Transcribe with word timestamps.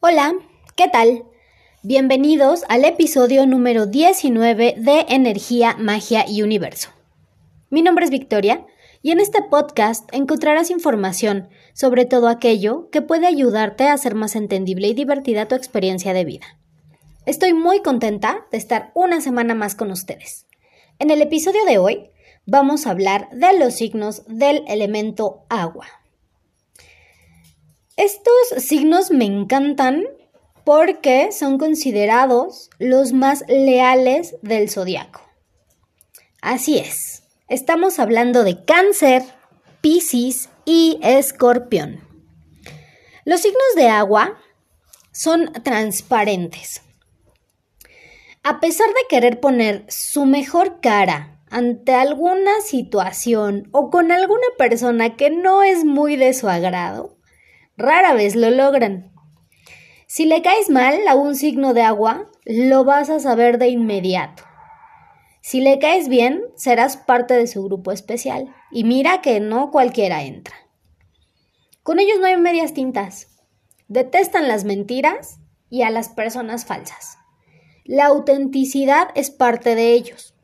Hola, 0.00 0.34
¿qué 0.76 0.88
tal? 0.88 1.24
Bienvenidos 1.82 2.64
al 2.68 2.84
episodio 2.84 3.46
número 3.46 3.86
19 3.86 4.74
de 4.76 5.06
Energía, 5.08 5.74
Magia 5.78 6.26
y 6.28 6.42
Universo. 6.42 6.90
Mi 7.70 7.80
nombre 7.80 8.04
es 8.04 8.10
Victoria 8.10 8.66
y 9.00 9.12
en 9.12 9.20
este 9.20 9.40
podcast 9.42 10.06
encontrarás 10.12 10.70
información 10.70 11.48
sobre 11.72 12.04
todo 12.04 12.28
aquello 12.28 12.90
que 12.90 13.00
puede 13.00 13.26
ayudarte 13.26 13.84
a 13.88 13.94
hacer 13.94 14.14
más 14.14 14.36
entendible 14.36 14.88
y 14.88 14.94
divertida 14.94 15.48
tu 15.48 15.54
experiencia 15.54 16.12
de 16.12 16.26
vida. 16.26 16.46
Estoy 17.24 17.54
muy 17.54 17.80
contenta 17.80 18.46
de 18.52 18.58
estar 18.58 18.92
una 18.94 19.22
semana 19.22 19.54
más 19.54 19.74
con 19.74 19.90
ustedes. 19.90 20.46
En 20.98 21.10
el 21.10 21.22
episodio 21.22 21.64
de 21.64 21.78
hoy 21.78 22.10
vamos 22.44 22.86
a 22.86 22.90
hablar 22.90 23.30
de 23.30 23.58
los 23.58 23.74
signos 23.74 24.24
del 24.26 24.62
elemento 24.68 25.46
agua. 25.48 25.86
Estos 27.96 28.62
signos 28.62 29.10
me 29.10 29.24
encantan 29.24 30.04
porque 30.64 31.32
son 31.32 31.56
considerados 31.56 32.68
los 32.78 33.14
más 33.14 33.42
leales 33.48 34.36
del 34.42 34.68
zodiaco. 34.68 35.22
Así 36.42 36.76
es, 36.76 37.22
estamos 37.48 37.98
hablando 37.98 38.44
de 38.44 38.64
cáncer, 38.66 39.22
piscis 39.80 40.50
y 40.66 40.98
escorpión. 41.02 42.00
Los 43.24 43.40
signos 43.40 43.74
de 43.76 43.88
agua 43.88 44.38
son 45.10 45.50
transparentes. 45.64 46.82
A 48.42 48.60
pesar 48.60 48.88
de 48.88 49.06
querer 49.08 49.40
poner 49.40 49.86
su 49.88 50.26
mejor 50.26 50.80
cara 50.82 51.40
ante 51.48 51.94
alguna 51.94 52.60
situación 52.60 53.70
o 53.72 53.88
con 53.88 54.12
alguna 54.12 54.46
persona 54.58 55.16
que 55.16 55.30
no 55.30 55.62
es 55.62 55.86
muy 55.86 56.16
de 56.16 56.34
su 56.34 56.48
agrado, 56.48 57.15
Rara 57.78 58.14
vez 58.14 58.34
lo 58.36 58.50
logran. 58.50 59.12
Si 60.06 60.24
le 60.24 60.40
caes 60.40 60.70
mal 60.70 61.06
a 61.08 61.14
un 61.14 61.34
signo 61.34 61.74
de 61.74 61.82
agua, 61.82 62.30
lo 62.46 62.84
vas 62.84 63.10
a 63.10 63.20
saber 63.20 63.58
de 63.58 63.68
inmediato. 63.68 64.44
Si 65.42 65.60
le 65.60 65.78
caes 65.78 66.08
bien, 66.08 66.42
serás 66.56 66.96
parte 66.96 67.34
de 67.34 67.46
su 67.46 67.62
grupo 67.64 67.92
especial. 67.92 68.54
Y 68.70 68.84
mira 68.84 69.20
que 69.20 69.40
no 69.40 69.70
cualquiera 69.70 70.22
entra. 70.22 70.54
Con 71.82 71.98
ellos 71.98 72.18
no 72.18 72.26
hay 72.26 72.38
medias 72.38 72.72
tintas. 72.72 73.28
Detestan 73.88 74.48
las 74.48 74.64
mentiras 74.64 75.38
y 75.68 75.82
a 75.82 75.90
las 75.90 76.08
personas 76.08 76.64
falsas. 76.64 77.18
La 77.84 78.06
autenticidad 78.06 79.08
es 79.14 79.30
parte 79.30 79.74
de 79.74 79.92
ellos 79.92 80.34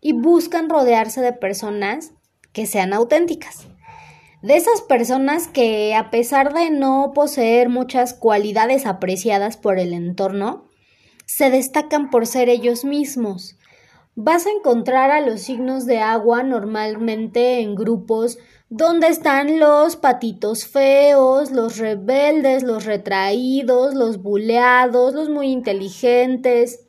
y 0.00 0.12
buscan 0.12 0.68
rodearse 0.68 1.20
de 1.20 1.32
personas 1.32 2.12
que 2.52 2.66
sean 2.66 2.92
auténticas 2.92 3.68
de 4.42 4.56
esas 4.56 4.80
personas 4.80 5.48
que 5.48 5.94
a 5.94 6.10
pesar 6.10 6.54
de 6.54 6.70
no 6.70 7.12
poseer 7.14 7.68
muchas 7.68 8.14
cualidades 8.14 8.86
apreciadas 8.86 9.56
por 9.56 9.78
el 9.78 9.92
entorno, 9.92 10.68
se 11.26 11.50
destacan 11.50 12.10
por 12.10 12.26
ser 12.26 12.48
ellos 12.48 12.84
mismos. 12.84 13.56
Vas 14.16 14.46
a 14.46 14.50
encontrar 14.50 15.10
a 15.10 15.20
los 15.20 15.42
signos 15.42 15.86
de 15.86 16.00
agua 16.00 16.42
normalmente 16.42 17.60
en 17.60 17.74
grupos 17.74 18.38
donde 18.68 19.08
están 19.08 19.58
los 19.58 19.96
patitos 19.96 20.66
feos, 20.66 21.50
los 21.50 21.78
rebeldes, 21.78 22.62
los 22.62 22.84
retraídos, 22.84 23.94
los 23.94 24.22
buleados, 24.22 25.14
los 25.14 25.28
muy 25.28 25.48
inteligentes. 25.48 26.80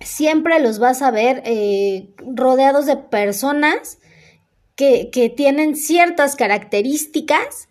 Siempre 0.00 0.60
los 0.60 0.78
vas 0.78 1.02
a 1.02 1.10
ver 1.10 1.42
eh, 1.44 2.14
rodeados 2.20 2.86
de 2.86 2.96
personas 2.96 3.98
que, 4.78 5.34
tienen 5.36 5.74
ciertas 5.74 6.36
características 6.36 7.68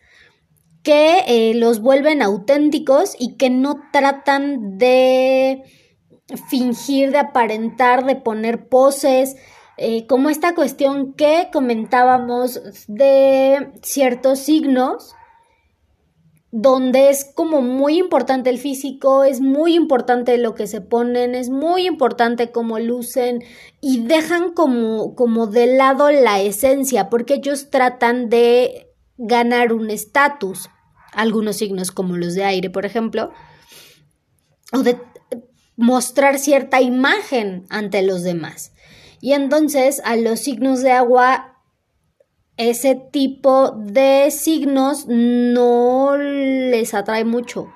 que 0.84 1.24
eh, 1.26 1.54
los 1.56 1.80
vuelven 1.80 2.22
auténticos 2.22 3.16
y 3.18 3.38
que 3.38 3.50
no 3.50 3.82
tratan 3.94 4.78
de 4.78 5.64
fingir, 6.50 7.12
de 7.12 7.20
aparentar, 7.20 8.06
de 8.06 8.18
poner 8.18 8.68
poses, 8.68 9.38
eh, 9.78 10.06
como 10.08 10.30
esta 10.30 10.54
cuestión 10.54 11.14
que 11.14 11.48
comentábamos 11.54 12.60
de 12.88 13.72
ciertos 13.82 14.40
signos 14.40 15.16
donde 16.52 17.10
es 17.10 17.26
como 17.26 17.62
muy 17.62 17.98
importante 17.98 18.50
el 18.50 18.58
físico, 18.58 19.24
es 19.24 19.42
muy 19.42 19.76
importante 19.76 20.38
lo 20.38 20.56
que 20.56 20.68
se 20.68 20.80
ponen, 20.80 21.36
es 21.36 21.50
muy 21.50 21.86
importante 21.86 22.52
cómo 22.52 22.80
lucen 22.80 23.44
y 23.82 24.06
dejan 24.06 24.54
como, 24.54 25.14
como 25.16 25.48
de 25.48 25.76
lado 25.76 26.10
la 26.10 26.40
esencia, 26.40 27.10
porque 27.10 27.36
ellos 27.36 27.70
tratan 27.70 28.30
de 28.30 28.94
ganar 29.18 29.74
un 29.74 29.90
estatus, 29.90 30.70
algunos 31.12 31.58
signos 31.58 31.92
como 31.92 32.16
los 32.16 32.34
de 32.34 32.46
aire, 32.46 32.70
por 32.70 32.86
ejemplo, 32.86 33.32
o 34.72 34.84
de 34.84 34.98
mostrar 35.76 36.40
cierta 36.40 36.82
imagen 36.82 37.66
ante 37.70 38.02
los 38.04 38.24
demás. 38.24 38.72
Y 39.20 39.34
entonces 39.34 40.02
a 40.06 40.16
los 40.16 40.40
signos 40.40 40.82
de 40.82 40.92
agua 40.92 41.57
ese 42.58 42.96
tipo 42.96 43.72
de 43.72 44.30
signos 44.32 45.06
no 45.08 46.18
les 46.18 46.94
atrae 46.94 47.24
mucho. 47.24 47.72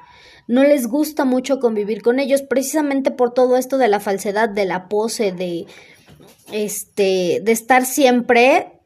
No 0.47 0.64
les 0.64 0.88
gusta 0.88 1.24
mucho 1.24 1.59
convivir 1.59 2.02
con 2.02 2.19
ellos, 2.19 2.42
precisamente 2.42 3.12
por 3.12 3.34
todo 3.34 3.58
esto 3.58 3.78
de 3.78 3.88
la 3.88 4.00
falsedad, 4.00 4.50
de 4.50 4.66
la 4.66 4.90
pose, 4.90 5.31
de 5.31 5.68
este, 6.52 7.40
de 7.42 7.52
estar 7.52 7.86
siempre 7.86 8.80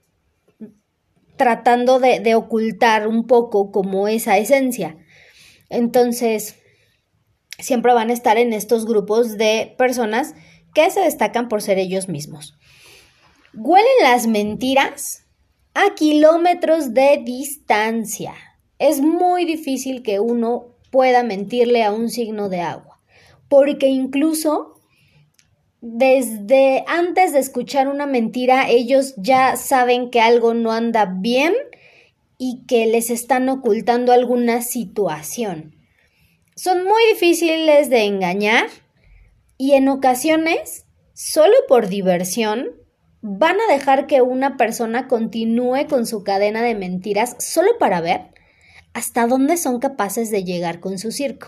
tratando 1.38 2.00
de, 2.00 2.20
de 2.20 2.36
ocultar 2.36 3.08
un 3.08 3.26
poco 3.26 3.72
como 3.72 4.08
esa 4.08 4.38
esencia. 4.38 4.98
Entonces, 5.70 6.56
siempre 7.58 7.94
van 7.94 8.10
a 8.10 8.14
estar 8.14 8.38
en 8.38 8.54
estos 8.54 8.86
grupos 8.86 9.38
de 9.38 9.74
personas 9.78 10.36
que 10.74 10.92
se 10.92 11.00
destacan 11.00 11.48
por 11.48 11.62
ser 11.62 11.80
ellos 11.80 12.10
mismos. 12.10 12.56
¿Huelen 13.54 13.88
las 14.02 14.28
mentiras? 14.28 15.25
A 15.76 15.94
kilómetros 15.94 16.94
de 16.94 17.22
distancia. 17.24 18.34
Es 18.80 19.02
muy 19.02 19.46
difícil 19.46 20.02
que 20.02 20.20
uno 20.20 20.70
pueda 20.90 21.22
mentirle 21.22 21.84
a 21.84 21.92
un 21.92 22.10
signo 22.10 22.50
de 22.50 22.62
agua, 22.62 23.02
porque 23.50 23.88
incluso 23.88 24.80
desde 25.82 26.84
antes 26.88 27.34
de 27.34 27.40
escuchar 27.40 27.90
una 27.90 28.08
mentira, 28.08 28.70
ellos 28.70 29.14
ya 29.18 29.58
saben 29.58 30.10
que 30.10 30.22
algo 30.22 30.54
no 30.54 30.72
anda 30.72 31.06
bien 31.06 31.54
y 32.38 32.66
que 32.68 32.88
les 32.88 33.10
están 33.10 33.50
ocultando 33.50 34.14
alguna 34.14 34.62
situación. 34.62 35.76
Son 36.56 36.86
muy 36.86 37.06
difíciles 37.14 37.90
de 37.90 38.06
engañar 38.06 38.68
y 39.58 39.74
en 39.74 39.90
ocasiones, 39.90 40.86
solo 41.14 41.54
por 41.68 41.90
diversión, 41.90 42.72
van 43.28 43.58
a 43.60 43.74
dejar 43.74 44.06
que 44.06 44.22
una 44.22 44.56
persona 44.56 45.08
continúe 45.08 45.88
con 45.90 46.06
su 46.06 46.24
cadena 46.24 46.62
de 46.62 46.76
mentiras 46.76 47.36
solo 47.40 47.72
para 47.80 48.00
ver 48.00 48.30
hasta 48.94 49.26
dónde 49.26 49.58
son 49.58 49.80
capaces 49.80 50.30
de 50.30 50.44
llegar 50.44 50.80
con 50.80 51.00
su 51.00 51.12
circo. 51.12 51.48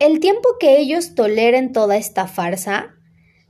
El 0.00 0.18
tiempo 0.18 0.48
que 0.58 0.78
ellos 0.78 1.14
toleren 1.14 1.70
toda 1.72 1.96
esta 1.96 2.26
farsa 2.26 2.96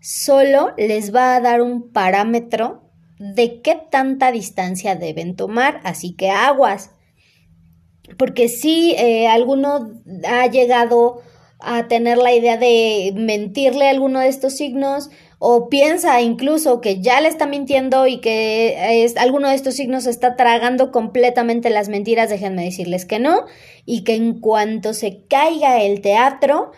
solo 0.02 0.74
les 0.76 1.14
va 1.14 1.36
a 1.36 1.40
dar 1.40 1.62
un 1.62 1.90
parámetro 1.90 2.90
de 3.18 3.62
qué 3.62 3.80
tanta 3.90 4.30
distancia 4.30 4.94
deben 4.94 5.36
tomar, 5.36 5.80
así 5.84 6.14
que 6.14 6.28
aguas. 6.28 6.90
Porque 8.18 8.48
si 8.48 8.92
eh, 8.98 9.26
alguno 9.26 10.02
ha 10.28 10.46
llegado 10.48 11.22
a 11.60 11.88
tener 11.88 12.18
la 12.18 12.34
idea 12.34 12.58
de 12.58 13.14
mentirle 13.16 13.86
a 13.86 13.90
alguno 13.90 14.20
de 14.20 14.28
estos 14.28 14.54
signos, 14.54 15.08
o 15.42 15.70
piensa 15.70 16.20
incluso 16.20 16.82
que 16.82 17.00
ya 17.00 17.18
le 17.22 17.28
está 17.28 17.46
mintiendo 17.46 18.06
y 18.06 18.20
que 18.20 19.02
es, 19.04 19.16
alguno 19.16 19.48
de 19.48 19.54
estos 19.54 19.74
signos 19.74 20.06
está 20.06 20.36
tragando 20.36 20.92
completamente 20.92 21.70
las 21.70 21.88
mentiras, 21.88 22.28
déjenme 22.28 22.62
decirles 22.62 23.06
que 23.06 23.18
no, 23.18 23.46
y 23.86 24.04
que 24.04 24.16
en 24.16 24.38
cuanto 24.38 24.92
se 24.92 25.24
caiga 25.28 25.80
el 25.82 26.02
teatro, 26.02 26.72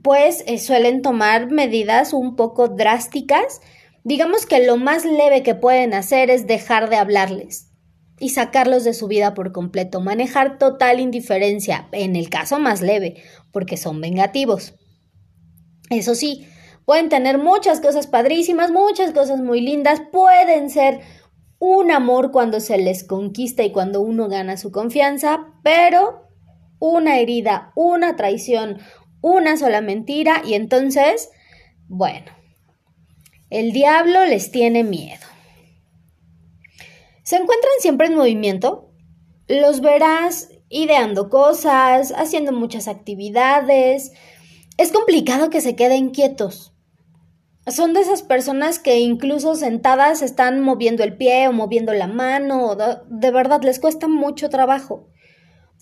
pues 0.00 0.44
eh, 0.46 0.58
suelen 0.58 1.02
tomar 1.02 1.50
medidas 1.50 2.12
un 2.12 2.36
poco 2.36 2.68
drásticas. 2.68 3.60
Digamos 4.04 4.46
que 4.46 4.64
lo 4.64 4.76
más 4.76 5.04
leve 5.04 5.42
que 5.42 5.56
pueden 5.56 5.92
hacer 5.92 6.30
es 6.30 6.46
dejar 6.46 6.90
de 6.90 6.96
hablarles 6.96 7.72
y 8.20 8.28
sacarlos 8.28 8.84
de 8.84 8.94
su 8.94 9.08
vida 9.08 9.34
por 9.34 9.50
completo, 9.50 10.00
manejar 10.00 10.56
total 10.58 11.00
indiferencia, 11.00 11.88
en 11.90 12.14
el 12.14 12.30
caso 12.30 12.60
más 12.60 12.80
leve, 12.80 13.16
porque 13.50 13.76
son 13.76 14.00
vengativos. 14.00 14.74
Eso 15.90 16.14
sí, 16.14 16.46
Pueden 16.88 17.10
tener 17.10 17.36
muchas 17.36 17.82
cosas 17.82 18.06
padrísimas, 18.06 18.70
muchas 18.70 19.12
cosas 19.12 19.40
muy 19.40 19.60
lindas, 19.60 20.00
pueden 20.10 20.70
ser 20.70 21.00
un 21.58 21.90
amor 21.90 22.32
cuando 22.32 22.60
se 22.60 22.78
les 22.78 23.04
conquista 23.04 23.62
y 23.62 23.72
cuando 23.72 24.00
uno 24.00 24.26
gana 24.26 24.56
su 24.56 24.72
confianza, 24.72 25.52
pero 25.62 26.30
una 26.78 27.18
herida, 27.18 27.72
una 27.76 28.16
traición, 28.16 28.78
una 29.20 29.58
sola 29.58 29.82
mentira 29.82 30.40
y 30.46 30.54
entonces, 30.54 31.28
bueno, 31.88 32.32
el 33.50 33.72
diablo 33.72 34.24
les 34.24 34.50
tiene 34.50 34.82
miedo. 34.82 35.26
Se 37.22 37.36
encuentran 37.36 37.74
siempre 37.80 38.06
en 38.06 38.14
movimiento, 38.14 38.94
los 39.46 39.82
verás 39.82 40.48
ideando 40.70 41.28
cosas, 41.28 42.14
haciendo 42.16 42.52
muchas 42.52 42.88
actividades. 42.88 44.12
Es 44.78 44.90
complicado 44.90 45.50
que 45.50 45.60
se 45.60 45.76
queden 45.76 46.12
quietos. 46.12 46.72
Son 47.70 47.92
de 47.92 48.00
esas 48.00 48.22
personas 48.22 48.78
que 48.78 48.98
incluso 48.98 49.54
sentadas 49.54 50.22
están 50.22 50.60
moviendo 50.60 51.04
el 51.04 51.16
pie 51.16 51.48
o 51.48 51.52
moviendo 51.52 51.92
la 51.92 52.06
mano, 52.06 52.76
de 52.76 53.30
verdad 53.30 53.62
les 53.62 53.78
cuesta 53.78 54.08
mucho 54.08 54.48
trabajo, 54.48 55.08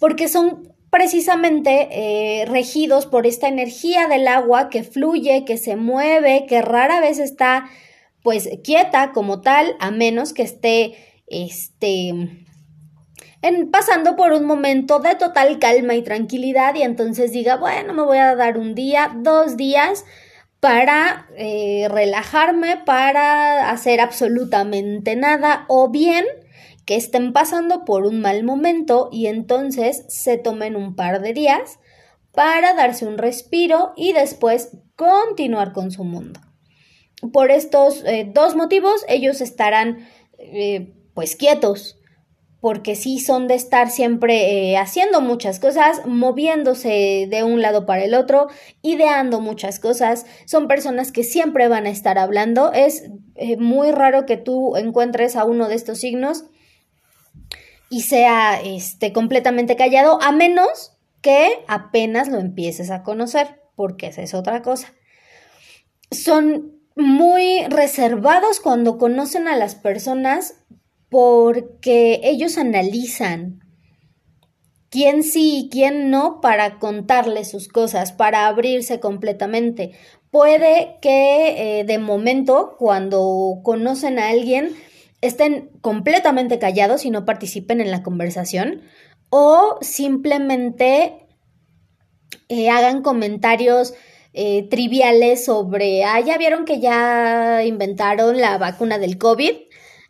porque 0.01 0.29
son 0.29 0.75
precisamente 0.91 1.89
eh, 1.91 2.47
regidos 2.47 3.07
por 3.07 3.27
esta 3.27 3.49
energía 3.49 4.09
del 4.09 4.27
agua 4.29 4.69
que 4.69 4.83
fluye, 4.83 5.45
que 5.45 5.59
se 5.59 5.77
mueve, 5.77 6.47
que 6.49 6.63
rara 6.63 7.01
vez 7.01 7.19
está 7.19 7.69
pues 8.23 8.49
quieta 8.65 9.13
como 9.13 9.41
tal, 9.41 9.77
a 9.79 9.91
menos 9.91 10.33
que 10.33 10.43
esté 10.43 10.97
este 11.29 12.09
en, 13.43 13.71
pasando 13.71 14.17
por 14.17 14.33
un 14.33 14.45
momento 14.45 14.99
de 14.99 15.15
total 15.15 15.59
calma 15.59 15.95
y 15.95 16.03
tranquilidad 16.03 16.75
y 16.75 16.83
entonces 16.83 17.31
diga, 17.31 17.57
bueno, 17.57 17.93
me 17.93 18.03
voy 18.03 18.19
a 18.19 18.35
dar 18.35 18.59
un 18.59 18.75
día, 18.75 19.13
dos 19.15 19.57
días 19.57 20.05
para 20.67 21.29
eh, 21.37 21.87
relajarme, 21.89 22.77
para 22.85 23.71
hacer 23.71 24.01
absolutamente 24.01 25.15
nada 25.15 25.65
o 25.69 25.91
bien 25.91 26.25
que 26.85 26.97
estén 26.97 27.33
pasando 27.33 27.85
por 27.85 28.05
un 28.05 28.21
mal 28.21 28.43
momento 28.43 29.09
y 29.13 29.29
entonces 29.29 30.05
se 30.09 30.39
tomen 30.39 30.75
un 30.75 30.97
par 30.97 31.23
de 31.23 31.35
días 31.35 31.79
para 32.33 32.75
darse 32.75 33.07
un 33.07 33.17
respiro 33.17 33.93
y 33.97 34.13
después 34.13 34.77
continuar 34.97 35.73
con 35.73 35.93
su 35.93 36.03
mundo. 36.03 36.41
Por 37.33 37.53
estos 37.53 38.03
eh, 38.05 38.29
dos 38.29 38.57
motivos 38.57 39.05
ellos 39.07 39.41
estarán 39.41 40.09
eh, 40.37 40.93
pues 41.15 41.37
quietos, 41.37 41.97
porque 42.61 42.97
sí 42.97 43.21
son 43.21 43.49
de 43.49 43.55
estar 43.55 43.91
siempre 43.91 44.73
eh, 44.73 44.79
haciendo 44.79 45.21
muchas 45.21 45.61
cosas, 45.61 46.07
moviéndose 46.07 47.27
de 47.31 47.43
un 47.45 47.61
lado 47.63 47.87
para 47.87 48.05
el 48.05 48.15
otro, 48.15 48.49
ideando 48.83 49.41
muchas 49.41 49.79
cosas, 49.79 50.27
son 50.47 50.67
personas 50.67 51.13
que 51.13 51.23
siempre 51.23 51.69
van 51.69 51.87
a 51.87 51.91
estar 51.91 52.19
hablando, 52.19 52.73
es 52.73 53.05
eh, 53.35 53.57
muy 53.57 53.91
raro 53.93 54.27
que 54.27 54.37
tú 54.37 54.77
encuentres 54.77 55.37
a 55.37 55.45
uno 55.45 55.69
de 55.69 55.75
estos 55.75 55.99
signos 55.99 56.45
y 57.91 58.03
sea 58.03 58.61
este, 58.61 59.13
completamente 59.13 59.77
callado, 59.77 60.21
a 60.23 60.33
menos 60.33 60.93
que 61.21 61.49
apenas 61.69 62.29
lo 62.29 62.39
empieces 62.39 62.91
a 62.91 63.03
conocer, 63.03 63.61
porque 63.77 64.09
esa 64.09 64.23
es 64.23 64.35
otra 64.35 64.63
cosa. 64.63 64.93
Son 66.11 66.73
muy 66.95 67.65
reservados 67.69 68.61
cuando 68.61 68.97
conocen 68.97 69.49
a 69.49 69.57
las 69.57 69.75
personas 69.75 70.55
porque 71.17 72.21
ellos 72.25 72.59
analizan 72.59 73.61
quién 74.91 75.23
sí 75.23 75.61
y 75.61 75.71
quién 75.71 76.11
no 76.11 76.43
para 76.43 76.79
contarle 76.79 77.47
sus 77.47 77.69
cosas, 77.69 78.13
para 78.13 78.47
abrirse 78.47 79.01
completamente. 79.01 79.93
Puede 80.31 80.99
que 81.01 81.79
eh, 81.79 81.85
de 81.85 81.99
momento, 81.99 82.77
cuando 82.79 83.61
conocen 83.63 84.19
a 84.19 84.29
alguien, 84.29 84.77
estén 85.23 85.71
completamente 85.81 86.59
callados 86.59 87.07
y 87.07 87.11
no 87.11 87.25
participen 87.25 87.81
en 87.81 87.91
la 87.91 88.03
conversación 88.03 88.83
o 89.31 89.79
simplemente 89.81 91.27
eh, 92.51 92.69
hagan 92.69 93.01
comentarios 93.01 93.95
eh, 94.35 94.69
triviales 94.69 95.47
sobre, 95.47 96.05
ah, 96.05 96.21
ya 96.21 96.37
vieron 96.37 96.67
que 96.67 96.79
ya 96.79 97.65
inventaron 97.65 98.39
la 98.39 98.59
vacuna 98.59 98.99
del 98.99 99.17
COVID 99.17 99.66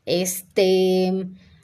este, 0.07 1.13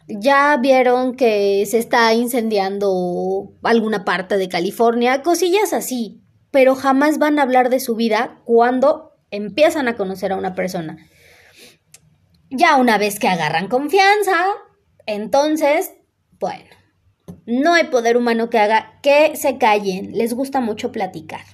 ya 0.09 0.59
vieron 0.59 1.15
que 1.17 1.65
se 1.67 1.79
está 1.79 2.13
incendiando 2.13 3.55
alguna 3.63 4.05
parte 4.05 4.37
de 4.37 4.49
California, 4.49 5.23
cosillas 5.23 5.73
así, 5.73 6.21
pero 6.51 6.75
jamás 6.75 7.19
van 7.19 7.39
a 7.39 7.43
hablar 7.43 7.71
de 7.71 7.81
su 7.81 7.95
vida 7.95 8.43
cuando 8.45 9.13
empiezan 9.31 9.89
a 9.89 9.97
conocer 9.97 10.33
a 10.33 10.37
una 10.37 10.55
persona. 10.55 10.99
Ya 12.51 12.77
una 12.77 12.99
vez 12.99 13.19
que 13.19 13.29
agarran 13.29 13.69
confianza, 13.69 14.37
entonces, 15.07 15.95
bueno, 16.39 16.69
no 17.47 17.75
hay 17.75 17.85
poder 17.85 18.17
humano 18.17 18.51
que 18.51 18.59
haga 18.59 19.01
que 19.03 19.35
se 19.37 19.57
callen, 19.57 20.13
les 20.13 20.35
gusta 20.35 20.61
mucho 20.61 20.93
platicar. 20.93 21.45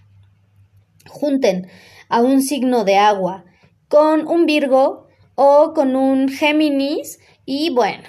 Junten 1.09 1.69
a 2.09 2.21
un 2.21 2.43
signo 2.43 2.85
de 2.85 2.97
agua 2.97 3.45
con 3.89 4.27
un 4.27 4.47
Virgo 4.47 5.08
o 5.41 5.73
con 5.73 5.95
un 5.95 6.29
Géminis 6.29 7.21
y 7.47 7.71
bueno, 7.71 8.09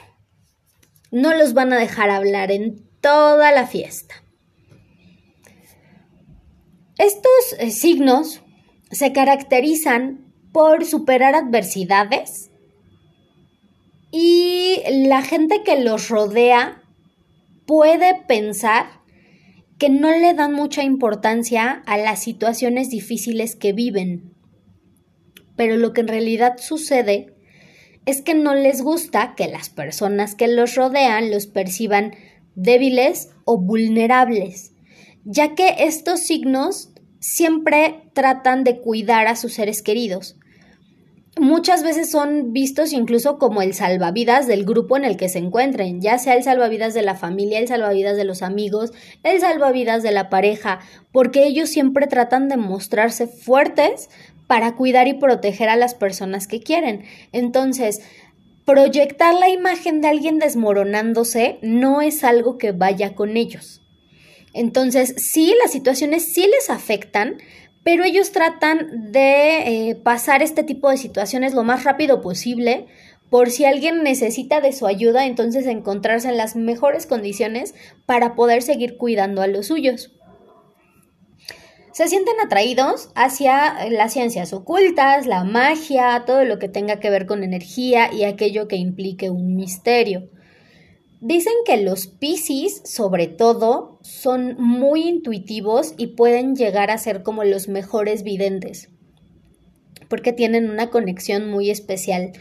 no 1.11 1.31
los 1.35 1.53
van 1.53 1.71
a 1.71 1.77
dejar 1.77 2.09
hablar 2.09 2.51
en 2.51 2.89
toda 3.01 3.51
la 3.51 3.67
fiesta. 3.67 4.15
Estos 6.97 7.31
eh, 7.59 7.69
signos 7.69 8.41
se 8.89 9.13
caracterizan 9.13 10.33
por 10.51 10.85
superar 10.85 11.35
adversidades 11.35 12.49
y 14.11 14.81
la 14.89 15.21
gente 15.21 15.61
que 15.63 15.83
los 15.83 16.09
rodea 16.09 16.81
puede 17.67 18.23
pensar 18.27 18.87
que 19.77 19.89
no 19.89 20.09
le 20.09 20.33
dan 20.33 20.53
mucha 20.53 20.81
importancia 20.81 21.83
a 21.85 21.99
las 21.99 22.23
situaciones 22.23 22.89
difíciles 22.89 23.55
que 23.55 23.71
viven 23.71 24.33
pero 25.59 25.75
lo 25.75 25.91
que 25.91 26.00
en 26.00 26.07
realidad 26.07 26.56
sucede 26.57 27.33
es 28.06 28.21
que 28.21 28.33
no 28.33 28.56
les 28.56 28.81
gusta 28.81 29.33
que 29.35 29.50
las 29.50 29.69
personas 29.69 30.33
que 30.33 30.47
los 30.47 30.75
rodean 30.75 31.31
los 31.31 31.47
perciban 31.47 32.15
débiles 32.56 33.27
o 33.44 33.59
vulnerables, 33.59 34.71
ya 35.25 35.56
que 35.56 35.75
estos 35.79 36.21
signos 36.21 36.91
siempre 37.19 38.09
tratan 38.13 38.63
de 38.63 38.79
cuidar 38.79 39.27
a 39.27 39.35
sus 39.35 39.56
seres 39.56 39.81
queridos. 39.81 40.38
Muchas 41.38 41.83
veces 41.83 42.09
son 42.09 42.53
vistos 42.53 42.91
incluso 42.91 43.38
como 43.38 43.61
el 43.61 43.73
salvavidas 43.73 44.47
del 44.47 44.65
grupo 44.65 44.97
en 44.97 45.06
el 45.06 45.15
que 45.15 45.29
se 45.29 45.39
encuentren, 45.39 46.01
ya 46.01 46.17
sea 46.17 46.35
el 46.35 46.44
salvavidas 46.44 46.94
de 46.94 47.01
la 47.01 47.15
familia, 47.15 47.59
el 47.59 47.67
salvavidas 47.67 48.17
de 48.17 48.23
los 48.23 48.41
amigos, 48.44 48.91
el 49.23 49.39
salvavidas 49.39 50.03
de 50.03 50.11
la 50.11 50.29
pareja, 50.29 50.79
porque 51.11 51.45
ellos 51.45 51.69
siempre 51.69 52.07
tratan 52.07 52.47
de 52.47 52.57
mostrarse 52.57 53.27
fuertes 53.27 54.09
para 54.49 54.75
cuidar 54.75 55.07
y 55.07 55.13
proteger 55.13 55.69
a 55.69 55.75
las 55.75 55.93
personas 55.93 56.47
que 56.47 56.59
quieren. 56.59 57.03
Entonces, 57.31 58.01
proyectar 58.65 59.35
la 59.35 59.47
imagen 59.47 60.01
de 60.01 60.07
alguien 60.07 60.39
desmoronándose 60.39 61.59
no 61.61 62.01
es 62.01 62.23
algo 62.23 62.57
que 62.57 62.71
vaya 62.71 63.13
con 63.13 63.37
ellos. 63.37 63.83
Entonces, 64.55 65.13
sí, 65.17 65.53
las 65.61 65.71
situaciones 65.71 66.33
sí 66.33 66.47
les 66.47 66.71
afectan, 66.71 67.37
pero 67.83 68.03
ellos 68.03 68.31
tratan 68.31 69.11
de 69.11 69.89
eh, 69.91 69.95
pasar 69.95 70.41
este 70.41 70.63
tipo 70.63 70.89
de 70.89 70.97
situaciones 70.97 71.53
lo 71.53 71.63
más 71.63 71.83
rápido 71.83 72.19
posible 72.19 72.87
por 73.29 73.51
si 73.51 73.65
alguien 73.65 74.01
necesita 74.01 74.61
de 74.61 74.73
su 74.73 74.87
ayuda, 74.87 75.27
entonces 75.27 75.68
encontrarse 75.68 76.29
en 76.29 76.37
las 76.37 76.56
mejores 76.56 77.06
condiciones 77.06 77.75
para 78.07 78.33
poder 78.33 78.63
seguir 78.63 78.97
cuidando 78.97 79.44
a 79.44 79.47
los 79.47 79.68
suyos 79.68 80.11
se 81.99 82.07
sienten 82.07 82.39
atraídos 82.39 83.09
hacia 83.13 83.89
las 83.89 84.13
ciencias 84.13 84.53
ocultas, 84.53 85.27
la 85.27 85.44
magia, 85.44 86.23
todo 86.25 86.45
lo 86.45 86.57
que 86.57 86.69
tenga 86.69 87.01
que 87.01 87.09
ver 87.09 87.25
con 87.25 87.44
energía 87.44 88.09
y 88.13 88.23
aquello 88.23 88.69
que 88.69 88.77
implique 88.77 89.29
un 89.29 89.57
misterio. 89.57 90.29
Dicen 91.19 91.51
que 91.65 91.75
los 91.75 92.07
Piscis, 92.07 92.81
sobre 92.85 93.27
todo, 93.27 93.99
son 94.01 94.56
muy 94.57 95.09
intuitivos 95.09 95.94
y 95.97 96.07
pueden 96.15 96.56
llegar 96.56 96.89
a 96.89 96.97
ser 96.97 97.21
como 97.21 97.44
los 97.44 97.68
mejores 97.68 98.23
videntes, 98.23 98.87
porque 100.07 100.31
tienen 100.31 100.69
una 100.69 100.91
conexión 100.91 101.51
muy 101.51 101.69
especial 101.69 102.31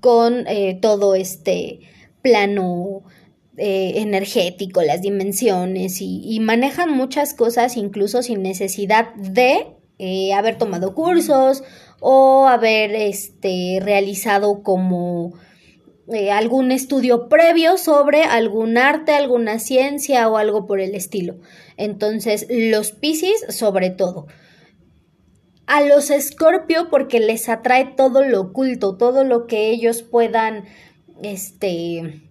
con 0.00 0.46
eh, 0.46 0.78
todo 0.80 1.16
este 1.16 1.80
plano 2.22 3.02
eh, 3.58 3.92
energético, 3.96 4.80
las 4.80 5.02
dimensiones 5.02 5.98
y, 6.00 6.40
manejan 6.40 6.90
muchas 6.90 7.34
cosas 7.34 7.76
incluso 7.76 8.22
sin 8.22 8.42
necesidad 8.42 9.14
de 9.14 9.76
eh, 9.98 10.32
haber 10.32 10.56
tomado 10.56 10.94
cursos 10.94 11.62
o 12.00 12.46
haber 12.46 12.94
este, 12.94 13.78
realizado 13.82 14.62
como 14.62 15.34
eh, 16.08 16.30
algún 16.30 16.72
estudio 16.72 17.28
previo 17.28 17.76
sobre 17.76 18.24
algún 18.24 18.78
arte, 18.78 19.12
alguna 19.12 19.58
ciencia 19.58 20.28
o 20.30 20.38
algo 20.38 20.66
por 20.66 20.80
el 20.80 20.94
estilo. 20.94 21.36
Entonces, 21.76 22.46
los 22.48 22.92
Pisces 22.92 23.44
sobre 23.50 23.90
todo. 23.90 24.28
A 25.66 25.82
los 25.82 26.10
Escorpio 26.10 26.88
porque 26.90 27.20
les 27.20 27.50
atrae 27.50 27.84
todo 27.96 28.24
lo 28.24 28.40
oculto, 28.40 28.96
todo 28.96 29.24
lo 29.24 29.46
que 29.46 29.70
ellos 29.70 30.02
puedan, 30.02 30.64
este, 31.22 32.22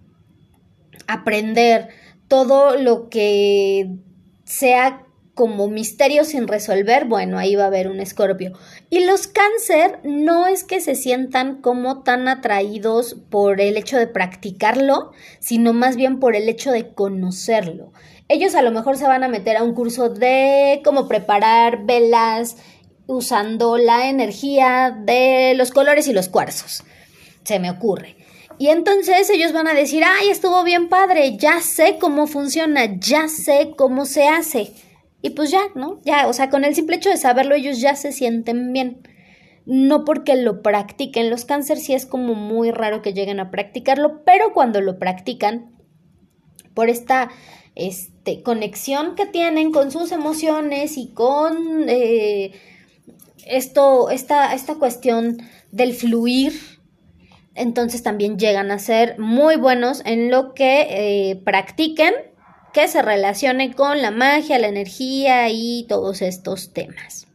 aprender 1.06 1.88
todo 2.28 2.76
lo 2.76 3.08
que 3.08 3.96
sea 4.44 5.06
como 5.34 5.68
misterio 5.68 6.24
sin 6.24 6.46
resolver, 6.46 7.06
bueno, 7.06 7.38
ahí 7.38 7.54
va 7.54 7.64
a 7.64 7.68
haber 7.68 7.88
un 7.88 8.00
escorpio. 8.00 8.52
Y 8.90 9.06
los 9.06 9.26
cáncer 9.26 9.98
no 10.04 10.46
es 10.46 10.62
que 10.62 10.80
se 10.80 10.94
sientan 10.94 11.62
como 11.62 12.02
tan 12.02 12.28
atraídos 12.28 13.16
por 13.30 13.60
el 13.60 13.78
hecho 13.78 13.96
de 13.96 14.06
practicarlo, 14.06 15.12
sino 15.40 15.72
más 15.72 15.96
bien 15.96 16.20
por 16.20 16.36
el 16.36 16.48
hecho 16.48 16.70
de 16.70 16.92
conocerlo. 16.92 17.92
Ellos 18.28 18.54
a 18.54 18.62
lo 18.62 18.72
mejor 18.72 18.98
se 18.98 19.06
van 19.06 19.24
a 19.24 19.28
meter 19.28 19.56
a 19.56 19.62
un 19.62 19.74
curso 19.74 20.10
de 20.10 20.80
cómo 20.84 21.08
preparar 21.08 21.84
velas 21.86 22.56
usando 23.06 23.78
la 23.78 24.08
energía 24.08 24.96
de 25.04 25.54
los 25.56 25.70
colores 25.70 26.08
y 26.08 26.12
los 26.12 26.28
cuarzos. 26.28 26.84
Se 27.44 27.58
me 27.58 27.70
ocurre. 27.70 28.16
Y 28.62 28.68
entonces 28.68 29.28
ellos 29.28 29.52
van 29.52 29.66
a 29.66 29.74
decir, 29.74 30.04
ay, 30.06 30.28
estuvo 30.28 30.62
bien 30.62 30.88
padre, 30.88 31.36
ya 31.36 31.58
sé 31.58 31.96
cómo 31.98 32.28
funciona, 32.28 32.84
ya 32.96 33.26
sé 33.26 33.72
cómo 33.76 34.04
se 34.04 34.28
hace. 34.28 34.72
Y 35.20 35.30
pues 35.30 35.50
ya, 35.50 35.62
¿no? 35.74 36.00
Ya, 36.04 36.28
o 36.28 36.32
sea, 36.32 36.48
con 36.48 36.64
el 36.64 36.76
simple 36.76 36.94
hecho 36.94 37.10
de 37.10 37.16
saberlo 37.16 37.56
ellos 37.56 37.80
ya 37.80 37.96
se 37.96 38.12
sienten 38.12 38.72
bien. 38.72 39.08
No 39.66 40.04
porque 40.04 40.36
lo 40.36 40.62
practiquen. 40.62 41.28
Los 41.28 41.44
cáncer 41.44 41.78
sí 41.78 41.92
es 41.92 42.06
como 42.06 42.34
muy 42.34 42.70
raro 42.70 43.02
que 43.02 43.12
lleguen 43.12 43.40
a 43.40 43.50
practicarlo, 43.50 44.22
pero 44.24 44.52
cuando 44.52 44.80
lo 44.80 44.96
practican, 44.96 45.72
por 46.72 46.88
esta 46.88 47.30
este, 47.74 48.44
conexión 48.44 49.16
que 49.16 49.26
tienen 49.26 49.72
con 49.72 49.90
sus 49.90 50.12
emociones 50.12 50.98
y 50.98 51.08
con 51.08 51.88
eh, 51.88 52.52
esto, 53.44 54.08
esta, 54.08 54.54
esta 54.54 54.76
cuestión 54.76 55.42
del 55.72 55.94
fluir 55.94 56.52
entonces 57.54 58.02
también 58.02 58.38
llegan 58.38 58.70
a 58.70 58.78
ser 58.78 59.18
muy 59.18 59.56
buenos 59.56 60.02
en 60.04 60.30
lo 60.30 60.54
que 60.54 60.86
eh, 61.30 61.36
practiquen 61.44 62.14
que 62.72 62.88
se 62.88 63.02
relacione 63.02 63.74
con 63.74 64.00
la 64.00 64.10
magia, 64.10 64.58
la 64.58 64.68
energía 64.68 65.48
y 65.50 65.86
todos 65.88 66.22
estos 66.22 66.72
temas. 66.72 67.26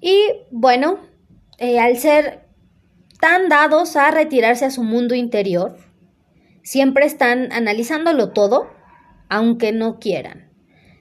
Y 0.00 0.16
bueno, 0.50 1.00
eh, 1.58 1.80
al 1.80 1.98
ser 1.98 2.46
tan 3.20 3.48
dados 3.48 3.96
a 3.96 4.10
retirarse 4.12 4.64
a 4.64 4.70
su 4.70 4.84
mundo 4.84 5.16
interior, 5.16 5.76
siempre 6.62 7.04
están 7.04 7.50
analizándolo 7.52 8.30
todo, 8.30 8.70
aunque 9.28 9.72
no 9.72 9.98
quieran. 9.98 10.47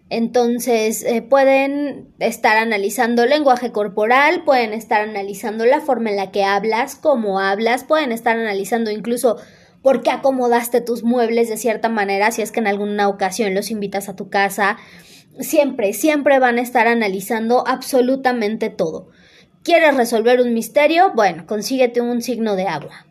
Entonces, 0.10 1.04
eh, 1.04 1.22
pueden 1.22 2.14
estar 2.20 2.56
analizando 2.58 3.26
lenguaje 3.26 3.72
corporal, 3.72 4.44
pueden 4.46 4.72
estar 4.74 5.02
analizando 5.02 5.66
la 5.66 5.82
forma 5.82 6.12
en 6.12 6.16
la 6.16 6.32
que 6.32 6.46
hablas, 6.46 6.96
cómo 6.96 7.40
hablas, 7.40 7.84
pueden 7.84 8.14
estar 8.14 8.38
analizando 8.38 8.90
incluso 8.90 9.38
por 9.82 10.04
qué 10.04 10.12
acomodaste 10.12 10.80
tus 10.80 11.04
muebles 11.04 11.50
de 11.50 11.58
cierta 11.58 11.90
manera, 11.90 12.32
si 12.32 12.42
es 12.42 12.52
que 12.52 12.62
en 12.62 12.68
alguna 12.68 13.10
ocasión 13.10 13.54
los 13.54 13.70
invitas 13.70 14.08
a 14.08 14.16
tu 14.16 14.30
casa. 14.30 14.78
Siempre, 15.40 15.94
siempre 15.94 16.40
van 16.40 16.58
a 16.58 16.62
estar 16.62 16.88
analizando 16.88 17.68
absolutamente 17.68 18.70
todo. 18.70 19.10
¿Quieres 19.64 19.96
resolver 19.96 20.40
un 20.40 20.54
misterio? 20.54 21.12
Bueno, 21.14 21.46
consíguete 21.46 22.00
un 22.00 22.22
signo 22.22 22.56
de 22.56 22.68
agua. 22.68 23.06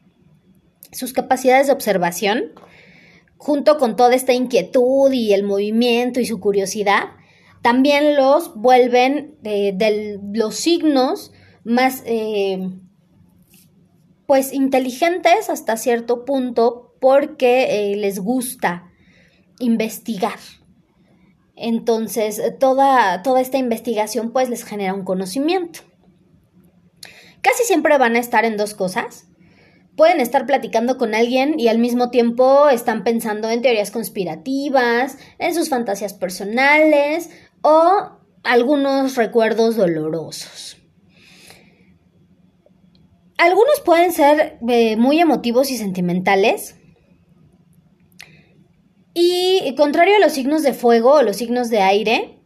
Sus 0.93 1.13
capacidades 1.13 1.67
de 1.67 1.75
observación 1.75 2.53
junto 3.37 3.79
con 3.79 3.97
toda 3.97 4.15
esta 4.15 4.33
inquietud 4.33 5.13
y 5.13 5.33
el 5.33 5.43
movimiento 5.43 6.21
y 6.21 6.27
su 6.27 6.41
curiosidad, 6.41 7.05
también 7.63 8.17
los 8.17 8.55
vuelven 8.55 9.37
eh, 9.45 9.73
de 9.75 10.21
los 10.33 10.55
signos 10.55 11.33
más, 11.65 12.03
eh, 12.07 12.71
pues, 14.27 14.53
inteligentes 14.53 15.51
hasta 15.51 15.77
cierto 15.77 16.25
punto 16.25 16.95
porque 17.01 17.93
eh, 17.93 17.97
les 17.97 18.21
gusta 18.21 18.91
investigar. 19.59 20.39
Entonces, 21.57 22.41
toda, 22.61 23.23
toda 23.23 23.41
esta 23.41 23.59
investigación, 23.59 24.31
pues, 24.31 24.49
les 24.49 24.65
genera 24.65 24.95
un 24.95 25.05
conocimiento. 25.05 25.81
Casi 27.41 27.65
siempre 27.65 27.99
van 27.99 28.17
a 28.17 28.19
estar 28.19 28.45
en 28.45 28.57
dos 28.57 28.75
cosas 28.75 29.27
pueden 29.97 30.21
estar 30.21 30.47
platicando 30.47 30.99
con 30.99 31.15
alguien 31.15 31.59
y 31.59 31.69
al 31.69 31.79
mismo 31.79 32.11
tiempo 32.11 32.69
están 32.69 33.03
pensando 33.03 33.51
en 33.51 33.63
teorías 33.63 33.91
conspirativas, 33.91 35.19
en 35.39 35.55
sus 35.55 35.69
fantasías 35.69 36.15
personales 36.15 37.31
o 37.63 38.11
algunos 38.45 39.17
recuerdos 39.17 39.77
dolorosos. 39.77 40.77
Algunos 43.39 43.81
pueden 43.85 44.13
ser 44.13 44.59
eh, 44.69 44.97
muy 44.97 45.21
emotivos 45.21 45.71
y 45.71 45.77
sentimentales. 45.77 46.77
Y 49.13 49.75
contrario 49.77 50.17
a 50.17 50.21
los 50.21 50.33
signos 50.33 50.63
de 50.63 50.75
fuego 50.75 51.15
o 51.15 51.23
los 51.23 51.37
signos 51.37 51.71
de 51.71 51.81
aire, 51.81 52.43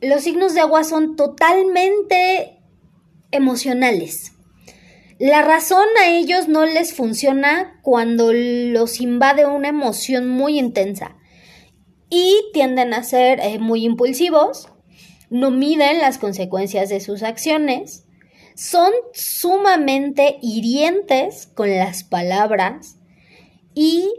los 0.00 0.22
signos 0.22 0.54
de 0.54 0.60
agua 0.60 0.84
son 0.84 1.16
totalmente 1.16 2.60
emocionales. 3.30 4.35
La 5.18 5.40
razón 5.40 5.86
a 6.02 6.10
ellos 6.10 6.46
no 6.46 6.66
les 6.66 6.92
funciona 6.92 7.80
cuando 7.82 8.34
los 8.34 9.00
invade 9.00 9.46
una 9.46 9.68
emoción 9.68 10.28
muy 10.28 10.58
intensa 10.58 11.16
y 12.10 12.36
tienden 12.52 12.92
a 12.92 13.02
ser 13.02 13.40
eh, 13.40 13.58
muy 13.58 13.86
impulsivos, 13.86 14.68
no 15.30 15.50
miden 15.50 16.00
las 16.00 16.18
consecuencias 16.18 16.90
de 16.90 17.00
sus 17.00 17.22
acciones, 17.22 18.04
son 18.54 18.92
sumamente 19.14 20.36
hirientes 20.42 21.46
con 21.46 21.74
las 21.74 22.04
palabras 22.04 22.98
y 23.74 24.10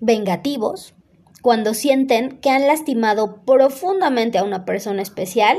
vengativos 0.00 0.94
cuando 1.40 1.72
sienten 1.72 2.40
que 2.40 2.50
han 2.50 2.66
lastimado 2.66 3.44
profundamente 3.44 4.38
a 4.38 4.42
una 4.44 4.64
persona 4.64 5.02
especial 5.02 5.56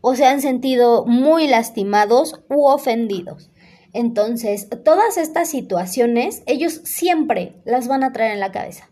o 0.00 0.14
se 0.14 0.24
han 0.24 0.40
sentido 0.40 1.04
muy 1.04 1.48
lastimados 1.48 2.40
u 2.48 2.66
ofendidos. 2.66 3.50
Entonces, 3.96 4.68
todas 4.84 5.16
estas 5.16 5.48
situaciones, 5.48 6.42
ellos 6.44 6.82
siempre 6.84 7.54
las 7.64 7.88
van 7.88 8.04
a 8.04 8.12
traer 8.12 8.32
en 8.32 8.40
la 8.40 8.52
cabeza. 8.52 8.90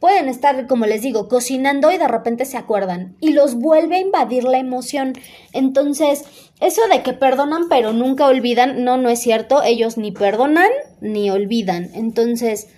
Pueden 0.00 0.30
estar, 0.30 0.66
como 0.66 0.86
les 0.86 1.02
digo, 1.02 1.28
cocinando 1.28 1.92
y 1.92 1.98
de 1.98 2.08
repente 2.08 2.46
se 2.46 2.56
acuerdan 2.56 3.14
y 3.20 3.34
los 3.34 3.56
vuelve 3.56 3.96
a 3.96 4.00
invadir 4.00 4.44
la 4.44 4.56
emoción. 4.56 5.12
Entonces, 5.52 6.24
eso 6.62 6.80
de 6.90 7.02
que 7.02 7.12
perdonan 7.12 7.68
pero 7.68 7.92
nunca 7.92 8.26
olvidan, 8.26 8.84
no, 8.84 8.96
no 8.96 9.10
es 9.10 9.20
cierto. 9.20 9.62
Ellos 9.62 9.98
ni 9.98 10.12
perdonan 10.12 10.70
ni 11.02 11.30
olvidan. 11.30 11.90
Entonces, 11.92 12.68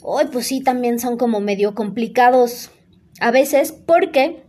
hoy 0.00 0.24
pues 0.32 0.46
sí, 0.46 0.62
también 0.62 0.98
son 0.98 1.18
como 1.18 1.38
medio 1.40 1.74
complicados 1.74 2.70
a 3.20 3.30
veces 3.30 3.72
porque 3.72 4.43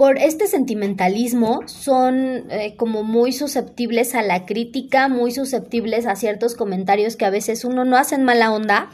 por 0.00 0.16
este 0.16 0.46
sentimentalismo 0.46 1.60
son 1.66 2.50
eh, 2.50 2.74
como 2.78 3.02
muy 3.02 3.32
susceptibles 3.32 4.14
a 4.14 4.22
la 4.22 4.46
crítica, 4.46 5.08
muy 5.10 5.30
susceptibles 5.30 6.06
a 6.06 6.16
ciertos 6.16 6.54
comentarios 6.54 7.16
que 7.16 7.26
a 7.26 7.30
veces 7.30 7.66
uno 7.66 7.84
no 7.84 7.98
hace 7.98 8.14
en 8.14 8.24
mala 8.24 8.50
onda, 8.50 8.88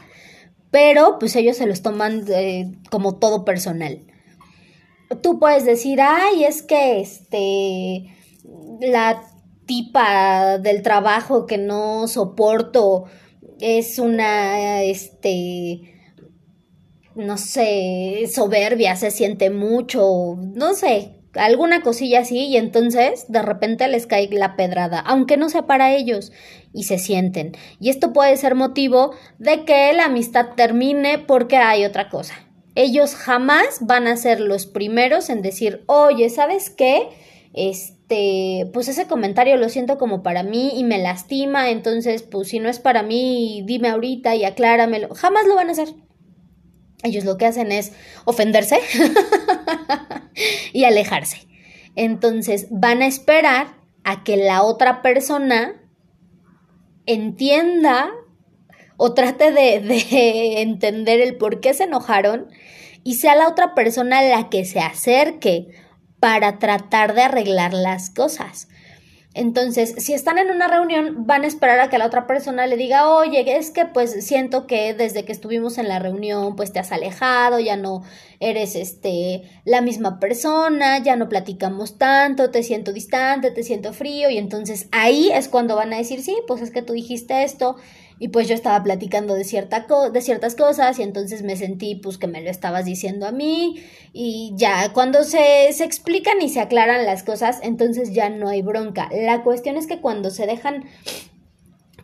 pero 0.69 1.15
pues 1.17 1.37
ellos 1.37 1.55
se 1.55 1.65
los 1.65 1.81
toman 1.81 2.25
eh, 2.27 2.73
como 2.91 3.15
todo 3.19 3.45
personal. 3.45 4.01
Tú 5.23 5.39
puedes 5.39 5.63
decir, 5.63 6.01
ay, 6.01 6.43
es 6.43 6.61
que 6.61 6.99
este, 6.99 8.13
la 8.81 9.21
tipa 9.65 10.57
del 10.57 10.81
trabajo 10.81 11.45
que 11.45 11.57
no 11.57 12.09
soporto 12.09 13.05
es 13.61 13.97
una, 13.97 14.81
este, 14.81 15.96
no 17.17 17.37
sé, 17.37 18.29
soberbia, 18.31 18.95
se 18.95 19.11
siente 19.11 19.49
mucho, 19.49 20.37
no 20.37 20.73
sé, 20.73 21.17
alguna 21.33 21.81
cosilla 21.81 22.21
así 22.21 22.45
y 22.45 22.57
entonces 22.57 23.25
de 23.27 23.41
repente 23.41 23.87
les 23.87 24.07
cae 24.07 24.29
la 24.31 24.55
pedrada, 24.55 24.99
aunque 24.99 25.37
no 25.37 25.49
sea 25.49 25.63
para 25.63 25.93
ellos 25.93 26.31
y 26.73 26.83
se 26.83 26.99
sienten. 26.99 27.53
Y 27.79 27.89
esto 27.89 28.13
puede 28.13 28.37
ser 28.37 28.55
motivo 28.55 29.13
de 29.39 29.65
que 29.65 29.93
la 29.93 30.05
amistad 30.05 30.49
termine 30.55 31.19
porque 31.19 31.57
hay 31.57 31.85
otra 31.85 32.09
cosa. 32.09 32.35
Ellos 32.75 33.15
jamás 33.15 33.79
van 33.81 34.07
a 34.07 34.17
ser 34.17 34.39
los 34.39 34.67
primeros 34.67 35.29
en 35.29 35.41
decir, 35.41 35.83
oye, 35.87 36.29
¿sabes 36.29 36.69
qué? 36.69 37.09
Este, 37.53 38.69
pues 38.71 38.87
ese 38.87 39.07
comentario 39.07 39.57
lo 39.57 39.69
siento 39.69 39.97
como 39.97 40.21
para 40.21 40.43
mí 40.43 40.73
y 40.75 40.83
me 40.83 40.99
lastima, 40.99 41.71
entonces, 41.71 42.21
pues 42.21 42.49
si 42.49 42.59
no 42.59 42.69
es 42.69 42.77
para 42.77 43.01
mí, 43.01 43.63
dime 43.65 43.89
ahorita 43.89 44.35
y 44.35 44.45
acláramelo. 44.45 45.15
Jamás 45.15 45.47
lo 45.47 45.55
van 45.55 45.69
a 45.69 45.71
hacer. 45.71 45.87
Ellos 47.03 47.25
lo 47.25 47.37
que 47.37 47.45
hacen 47.45 47.71
es 47.71 47.91
ofenderse 48.25 48.79
y 50.73 50.83
alejarse. 50.85 51.47
Entonces 51.95 52.67
van 52.69 53.01
a 53.01 53.07
esperar 53.07 53.75
a 54.03 54.23
que 54.23 54.37
la 54.37 54.63
otra 54.63 55.01
persona 55.01 55.81
entienda 57.05 58.09
o 58.97 59.13
trate 59.13 59.51
de, 59.51 59.79
de, 59.79 60.61
entender 60.61 61.21
el 61.21 61.37
por 61.37 61.59
qué 61.59 61.73
se 61.73 61.83
enojaron 61.83 62.47
y 63.03 63.15
sea 63.15 63.35
la 63.35 63.47
otra 63.47 63.75
persona 63.75 64.21
la 64.21 64.49
que 64.49 64.65
se 64.65 64.79
acerque 64.79 65.67
para 66.19 66.57
tratar 66.59 67.13
de 67.13 67.21
arreglar 67.21 67.73
las 67.73 68.09
cosas. 68.09 68.67
Entonces, 69.37 69.93
si 69.99 70.15
están 70.15 70.39
en 70.39 70.49
una 70.49 70.67
reunión, 70.67 71.27
van 71.27 71.43
a 71.43 71.47
esperar 71.47 71.79
a 71.79 71.89
que 71.89 71.99
la 71.99 72.07
otra 72.07 72.25
persona 72.25 72.65
le 72.65 72.75
diga, 72.75 73.07
oye, 73.07 73.55
es 73.55 73.69
que 73.69 73.85
pues 73.85 74.25
siento 74.25 74.65
que 74.65 74.95
desde 74.95 75.25
que 75.25 75.31
estuvimos 75.31 75.77
en 75.77 75.87
la 75.87 75.99
reunión, 75.99 76.55
pues 76.55 76.73
te 76.73 76.79
has 76.79 76.91
alejado, 76.91 77.59
ya 77.59 77.77
no 77.77 78.03
eres 78.39 78.75
este 78.75 79.43
la 79.63 79.81
misma 79.81 80.19
persona, 80.19 80.97
ya 81.03 81.15
no 81.15 81.29
platicamos 81.29 81.99
tanto, 81.99 82.49
te 82.49 82.63
siento 82.63 82.93
distante, 82.93 83.51
te 83.51 83.61
siento 83.61 83.93
frío, 83.93 84.31
y 84.31 84.39
entonces 84.39 84.87
ahí 84.91 85.29
es 85.31 85.49
cuando 85.49 85.75
van 85.75 85.93
a 85.93 85.97
decir, 85.97 86.23
sí, 86.23 86.35
pues 86.47 86.63
es 86.63 86.71
que 86.71 86.81
tú 86.81 86.93
dijiste 86.93 87.43
esto, 87.43 87.75
y 88.19 88.29
pues 88.29 88.47
yo 88.47 88.55
estaba 88.55 88.81
platicando 88.83 89.33
de, 89.33 89.43
cierta 89.43 89.85
de 90.11 90.21
ciertas 90.21 90.55
cosas 90.55 90.97
y 90.99 91.03
entonces 91.03 91.43
me 91.43 91.55
sentí 91.55 91.95
pues 91.95 92.17
que 92.17 92.27
me 92.27 92.41
lo 92.41 92.49
estabas 92.49 92.85
diciendo 92.85 93.27
a 93.27 93.31
mí 93.31 93.83
y 94.13 94.53
ya 94.55 94.91
cuando 94.93 95.23
se, 95.23 95.71
se 95.73 95.83
explican 95.83 96.41
y 96.41 96.49
se 96.49 96.59
aclaran 96.59 97.05
las 97.05 97.23
cosas 97.23 97.59
entonces 97.61 98.13
ya 98.13 98.29
no 98.29 98.49
hay 98.49 98.61
bronca. 98.61 99.09
La 99.11 99.43
cuestión 99.43 99.77
es 99.77 99.87
que 99.87 99.99
cuando 100.01 100.29
se 100.29 100.47
dejan 100.47 100.85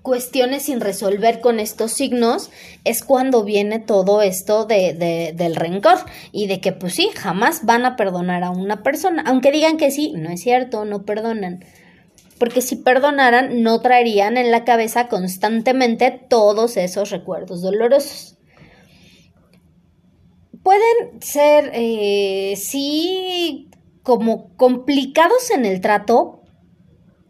cuestiones 0.03 0.63
sin 0.63 0.81
resolver 0.81 1.39
con 1.39 1.59
estos 1.59 1.93
signos 1.93 2.51
es 2.83 3.03
cuando 3.03 3.43
viene 3.43 3.79
todo 3.79 4.21
esto 4.21 4.65
de, 4.65 4.93
de, 4.93 5.33
del 5.33 5.55
rencor 5.55 5.97
y 6.31 6.47
de 6.47 6.59
que 6.59 6.73
pues 6.73 6.93
sí, 6.93 7.09
jamás 7.15 7.65
van 7.65 7.85
a 7.85 7.95
perdonar 7.95 8.43
a 8.43 8.51
una 8.51 8.83
persona, 8.83 9.23
aunque 9.25 9.51
digan 9.51 9.77
que 9.77 9.91
sí, 9.91 10.13
no 10.15 10.29
es 10.29 10.41
cierto, 10.41 10.83
no 10.85 11.05
perdonan 11.05 11.63
porque 12.37 12.61
si 12.61 12.77
perdonaran 12.77 13.61
no 13.63 13.81
traerían 13.81 14.37
en 14.37 14.51
la 14.51 14.63
cabeza 14.63 15.07
constantemente 15.07 16.11
todos 16.11 16.77
esos 16.77 17.09
recuerdos 17.09 17.61
dolorosos. 17.61 18.37
Pueden 20.61 21.21
ser, 21.21 21.71
eh, 21.73 22.55
sí, 22.55 23.69
como 24.01 24.55
complicados 24.55 25.51
en 25.51 25.65
el 25.65 25.81
trato, 25.81 26.41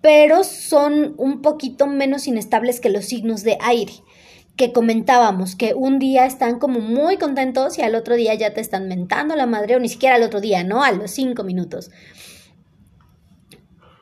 pero 0.01 0.43
son 0.43 1.15
un 1.17 1.41
poquito 1.41 1.87
menos 1.87 2.27
inestables 2.27 2.79
que 2.79 2.89
los 2.89 3.05
signos 3.05 3.43
de 3.43 3.57
aire 3.61 3.93
que 4.55 4.71
comentábamos, 4.71 5.55
que 5.55 5.73
un 5.73 5.97
día 5.97 6.25
están 6.25 6.59
como 6.59 6.79
muy 6.79 7.17
contentos 7.17 7.77
y 7.77 7.81
al 7.81 7.95
otro 7.95 8.15
día 8.15 8.35
ya 8.35 8.53
te 8.53 8.61
están 8.61 8.87
mentando 8.87 9.35
la 9.35 9.47
madre, 9.47 9.75
o 9.75 9.79
ni 9.79 9.89
siquiera 9.89 10.15
al 10.15 10.23
otro 10.23 10.41
día, 10.41 10.63
¿no? 10.63 10.83
A 10.83 10.91
los 10.91 11.11
cinco 11.11 11.43
minutos. 11.43 11.89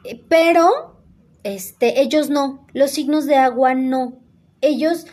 Eh, 0.04 0.24
pero 0.28 0.92
este, 1.44 2.02
ellos 2.02 2.30
no, 2.30 2.66
los 2.74 2.92
signos 2.92 3.26
de 3.26 3.36
agua 3.36 3.74
no. 3.74 4.20
Ellos 4.62 5.06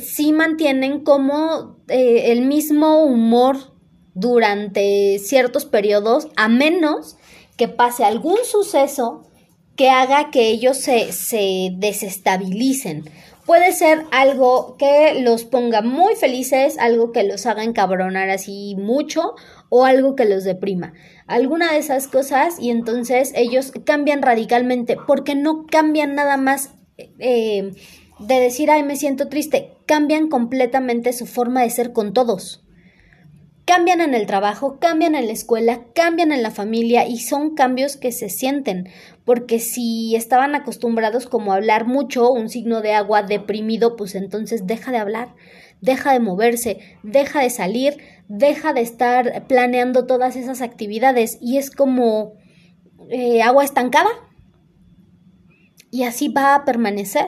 sí 0.00 0.32
mantienen 0.32 1.00
como 1.04 1.78
eh, 1.88 2.32
el 2.32 2.42
mismo 2.42 3.04
humor 3.04 3.56
durante 4.14 5.18
ciertos 5.18 5.64
periodos, 5.64 6.28
a 6.36 6.48
menos 6.48 7.16
que 7.56 7.68
pase 7.68 8.04
algún 8.04 8.38
suceso 8.44 9.22
que 9.76 9.90
haga 9.90 10.30
que 10.30 10.48
ellos 10.48 10.78
se, 10.78 11.12
se 11.12 11.70
desestabilicen. 11.76 13.04
Puede 13.44 13.72
ser 13.72 14.04
algo 14.10 14.76
que 14.76 15.20
los 15.20 15.44
ponga 15.44 15.82
muy 15.82 16.16
felices, 16.16 16.78
algo 16.78 17.12
que 17.12 17.22
los 17.22 17.46
haga 17.46 17.62
encabronar 17.62 18.30
así 18.30 18.74
mucho 18.76 19.34
o 19.68 19.84
algo 19.84 20.16
que 20.16 20.24
los 20.24 20.44
deprima 20.44 20.94
alguna 21.26 21.72
de 21.72 21.78
esas 21.78 22.08
cosas 22.08 22.56
y 22.60 22.70
entonces 22.70 23.32
ellos 23.34 23.72
cambian 23.84 24.22
radicalmente 24.22 24.96
porque 25.06 25.34
no 25.34 25.66
cambian 25.66 26.14
nada 26.14 26.36
más 26.36 26.70
eh, 27.18 27.72
de 28.18 28.40
decir, 28.40 28.70
ay, 28.70 28.82
me 28.82 28.96
siento 28.96 29.28
triste, 29.28 29.72
cambian 29.86 30.28
completamente 30.28 31.12
su 31.12 31.26
forma 31.26 31.62
de 31.62 31.70
ser 31.70 31.92
con 31.92 32.12
todos. 32.12 32.65
Cambian 33.66 34.00
en 34.00 34.14
el 34.14 34.26
trabajo, 34.26 34.78
cambian 34.78 35.16
en 35.16 35.26
la 35.26 35.32
escuela, 35.32 35.80
cambian 35.92 36.30
en 36.30 36.44
la 36.44 36.52
familia 36.52 37.08
y 37.08 37.18
son 37.18 37.56
cambios 37.56 37.96
que 37.96 38.12
se 38.12 38.28
sienten, 38.28 38.88
porque 39.24 39.58
si 39.58 40.14
estaban 40.14 40.54
acostumbrados 40.54 41.26
como 41.26 41.52
a 41.52 41.56
hablar 41.56 41.84
mucho, 41.84 42.30
un 42.30 42.48
signo 42.48 42.80
de 42.80 42.92
agua 42.92 43.24
deprimido, 43.24 43.96
pues 43.96 44.14
entonces 44.14 44.68
deja 44.68 44.92
de 44.92 44.98
hablar, 44.98 45.34
deja 45.80 46.12
de 46.12 46.20
moverse, 46.20 46.78
deja 47.02 47.40
de 47.40 47.50
salir, 47.50 47.98
deja 48.28 48.72
de 48.72 48.82
estar 48.82 49.48
planeando 49.48 50.06
todas 50.06 50.36
esas 50.36 50.62
actividades 50.62 51.36
y 51.40 51.58
es 51.58 51.72
como 51.72 52.34
eh, 53.10 53.42
agua 53.42 53.64
estancada. 53.64 54.10
Y 55.90 56.04
así 56.04 56.28
va 56.28 56.54
a 56.54 56.64
permanecer. 56.64 57.26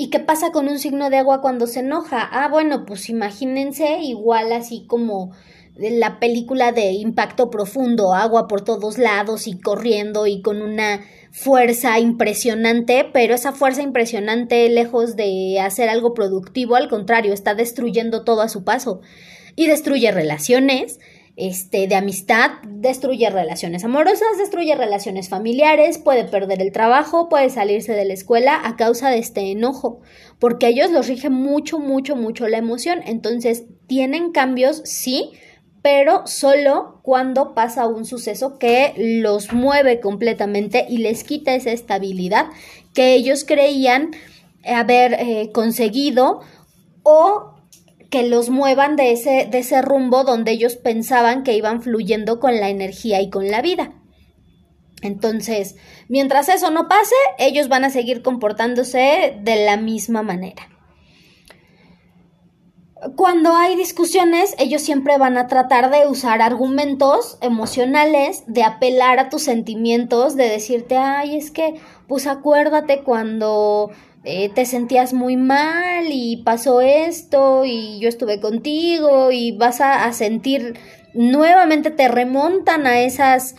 ¿Y 0.00 0.10
qué 0.10 0.20
pasa 0.20 0.52
con 0.52 0.68
un 0.68 0.78
signo 0.78 1.10
de 1.10 1.16
agua 1.16 1.40
cuando 1.40 1.66
se 1.66 1.80
enoja? 1.80 2.22
Ah, 2.22 2.46
bueno, 2.46 2.84
pues 2.86 3.08
imagínense 3.08 3.98
igual 3.98 4.52
así 4.52 4.84
como 4.86 5.32
la 5.74 6.20
película 6.20 6.70
de 6.70 6.92
impacto 6.92 7.50
profundo, 7.50 8.14
agua 8.14 8.46
por 8.46 8.60
todos 8.60 8.96
lados 8.96 9.48
y 9.48 9.58
corriendo 9.58 10.28
y 10.28 10.40
con 10.40 10.62
una 10.62 11.00
fuerza 11.32 11.98
impresionante, 11.98 13.10
pero 13.12 13.34
esa 13.34 13.50
fuerza 13.50 13.82
impresionante, 13.82 14.68
lejos 14.68 15.16
de 15.16 15.58
hacer 15.60 15.88
algo 15.88 16.14
productivo, 16.14 16.76
al 16.76 16.88
contrario, 16.88 17.32
está 17.32 17.56
destruyendo 17.56 18.22
todo 18.22 18.42
a 18.42 18.48
su 18.48 18.62
paso 18.62 19.00
y 19.56 19.66
destruye 19.66 20.12
relaciones, 20.12 21.00
este, 21.38 21.86
de 21.86 21.94
amistad, 21.94 22.50
destruye 22.66 23.30
relaciones 23.30 23.84
amorosas, 23.84 24.38
destruye 24.38 24.74
relaciones 24.74 25.28
familiares, 25.28 25.96
puede 25.96 26.24
perder 26.24 26.60
el 26.60 26.72
trabajo, 26.72 27.28
puede 27.28 27.48
salirse 27.48 27.92
de 27.92 28.04
la 28.04 28.14
escuela 28.14 28.60
a 28.64 28.74
causa 28.74 29.08
de 29.08 29.18
este 29.18 29.52
enojo, 29.52 30.00
porque 30.40 30.66
a 30.66 30.68
ellos 30.70 30.90
los 30.90 31.06
rige 31.06 31.30
mucho, 31.30 31.78
mucho, 31.78 32.16
mucho 32.16 32.48
la 32.48 32.58
emoción. 32.58 33.02
Entonces, 33.06 33.66
tienen 33.86 34.32
cambios, 34.32 34.82
sí, 34.84 35.30
pero 35.80 36.26
solo 36.26 36.98
cuando 37.04 37.54
pasa 37.54 37.86
un 37.86 38.04
suceso 38.04 38.58
que 38.58 38.94
los 38.96 39.52
mueve 39.52 40.00
completamente 40.00 40.86
y 40.88 40.98
les 40.98 41.22
quita 41.22 41.54
esa 41.54 41.70
estabilidad 41.70 42.46
que 42.94 43.14
ellos 43.14 43.44
creían 43.44 44.10
haber 44.66 45.14
eh, 45.14 45.50
conseguido 45.52 46.40
o 47.04 47.57
que 48.10 48.26
los 48.26 48.48
muevan 48.50 48.96
de 48.96 49.12
ese, 49.12 49.48
de 49.50 49.58
ese 49.58 49.82
rumbo 49.82 50.24
donde 50.24 50.52
ellos 50.52 50.76
pensaban 50.76 51.42
que 51.42 51.54
iban 51.54 51.82
fluyendo 51.82 52.40
con 52.40 52.58
la 52.58 52.70
energía 52.70 53.20
y 53.20 53.30
con 53.30 53.48
la 53.50 53.60
vida. 53.60 53.92
Entonces, 55.02 55.76
mientras 56.08 56.48
eso 56.48 56.70
no 56.70 56.88
pase, 56.88 57.14
ellos 57.38 57.68
van 57.68 57.84
a 57.84 57.90
seguir 57.90 58.22
comportándose 58.22 59.36
de 59.40 59.64
la 59.64 59.76
misma 59.76 60.22
manera. 60.22 60.68
Cuando 63.14 63.54
hay 63.54 63.76
discusiones, 63.76 64.56
ellos 64.58 64.82
siempre 64.82 65.18
van 65.18 65.38
a 65.38 65.46
tratar 65.46 65.90
de 65.90 66.08
usar 66.08 66.42
argumentos 66.42 67.38
emocionales, 67.40 68.42
de 68.48 68.64
apelar 68.64 69.20
a 69.20 69.28
tus 69.28 69.42
sentimientos, 69.42 70.34
de 70.34 70.48
decirte, 70.48 70.96
ay, 70.96 71.36
es 71.36 71.52
que, 71.52 71.80
pues 72.08 72.26
acuérdate 72.26 73.04
cuando 73.04 73.92
eh, 74.24 74.48
te 74.48 74.66
sentías 74.66 75.12
muy 75.12 75.36
mal 75.36 76.06
y 76.10 76.38
pasó 76.38 76.80
esto 76.80 77.64
y 77.64 78.00
yo 78.00 78.08
estuve 78.08 78.40
contigo 78.40 79.30
y 79.30 79.52
vas 79.52 79.80
a, 79.80 80.12
sentir, 80.12 80.74
nuevamente 81.14 81.90
te 81.90 82.08
remontan 82.08 82.86
a 82.86 83.00
esas 83.00 83.54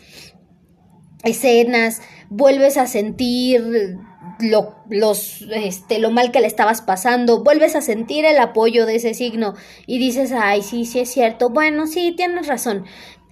escenas, 1.23 2.01
vuelves 2.29 2.77
a 2.77 2.87
sentir 2.87 3.97
lo, 4.39 4.75
los, 4.89 5.45
este, 5.53 5.99
lo 5.99 6.11
mal 6.11 6.31
que 6.31 6.41
le 6.41 6.47
estabas 6.47 6.81
pasando, 6.81 7.43
vuelves 7.43 7.75
a 7.75 7.81
sentir 7.81 8.25
el 8.25 8.37
apoyo 8.37 8.85
de 8.85 8.95
ese 8.95 9.13
signo 9.13 9.55
y 9.87 9.97
dices, 9.97 10.33
ay, 10.33 10.61
sí, 10.61 10.85
sí 10.85 10.99
es 10.99 11.09
cierto, 11.09 11.49
bueno, 11.49 11.87
sí, 11.87 12.13
tienes 12.15 12.47
razón. 12.47 12.85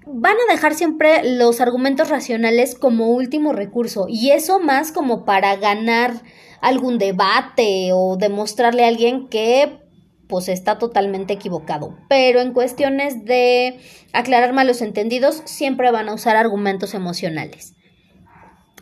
Van 0.05 0.37
a 0.37 0.53
dejar 0.53 0.73
siempre 0.73 1.21
los 1.23 1.59
argumentos 1.59 2.09
racionales 2.09 2.75
como 2.75 3.09
último 3.09 3.51
recurso 3.51 4.05
y 4.07 4.31
eso 4.31 4.59
más 4.59 4.93
como 4.93 5.25
para 5.25 5.57
ganar 5.57 6.23
algún 6.61 6.97
debate 6.97 7.91
o 7.93 8.17
demostrarle 8.17 8.85
a 8.85 8.87
alguien 8.87 9.27
que 9.27 9.79
pues 10.27 10.49
está 10.49 10.77
totalmente 10.77 11.33
equivocado. 11.33 11.97
Pero 12.09 12.41
en 12.41 12.53
cuestiones 12.53 13.25
de 13.25 13.79
aclarar 14.13 14.53
malos 14.53 14.81
entendidos, 14.81 15.41
siempre 15.45 15.91
van 15.91 16.09
a 16.09 16.13
usar 16.13 16.35
argumentos 16.35 16.93
emocionales. 16.93 17.73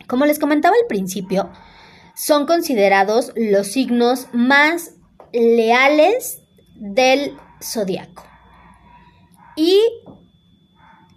Como 0.08 0.26
les 0.26 0.40
comentaba 0.40 0.76
al 0.80 0.88
principio, 0.88 1.52
son 2.16 2.46
considerados 2.46 3.32
los 3.36 3.68
signos 3.68 4.28
más 4.34 4.96
leales 5.34 6.42
del 6.76 7.38
zodiaco. 7.62 8.24
Y 9.56 9.80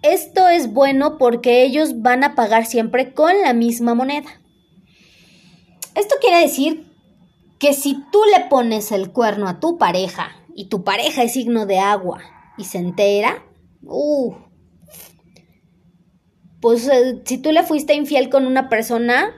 esto 0.01 0.47
es 0.47 0.71
bueno 0.71 1.17
porque 1.17 1.63
ellos 1.63 2.01
van 2.01 2.23
a 2.23 2.35
pagar 2.35 2.65
siempre 2.65 3.13
con 3.13 3.33
la 3.41 3.53
misma 3.53 3.95
moneda. 3.95 4.38
Esto 5.99 6.15
quiere 6.21 6.39
decir 6.39 6.85
que 7.59 7.73
si 7.73 8.01
tú 8.09 8.21
le 8.33 8.45
pones 8.45 8.93
el 8.93 9.11
cuerno 9.11 9.49
a 9.49 9.59
tu 9.59 9.77
pareja 9.77 10.31
y 10.55 10.69
tu 10.69 10.85
pareja 10.85 11.23
es 11.23 11.33
signo 11.33 11.65
de 11.65 11.79
agua 11.79 12.21
y 12.57 12.63
se 12.63 12.77
entera, 12.77 13.43
uh, 13.83 14.33
pues 16.61 16.87
eh, 16.87 17.21
si 17.25 17.37
tú 17.37 17.51
le 17.51 17.63
fuiste 17.63 17.95
infiel 17.95 18.29
con 18.29 18.47
una 18.47 18.69
persona, 18.69 19.35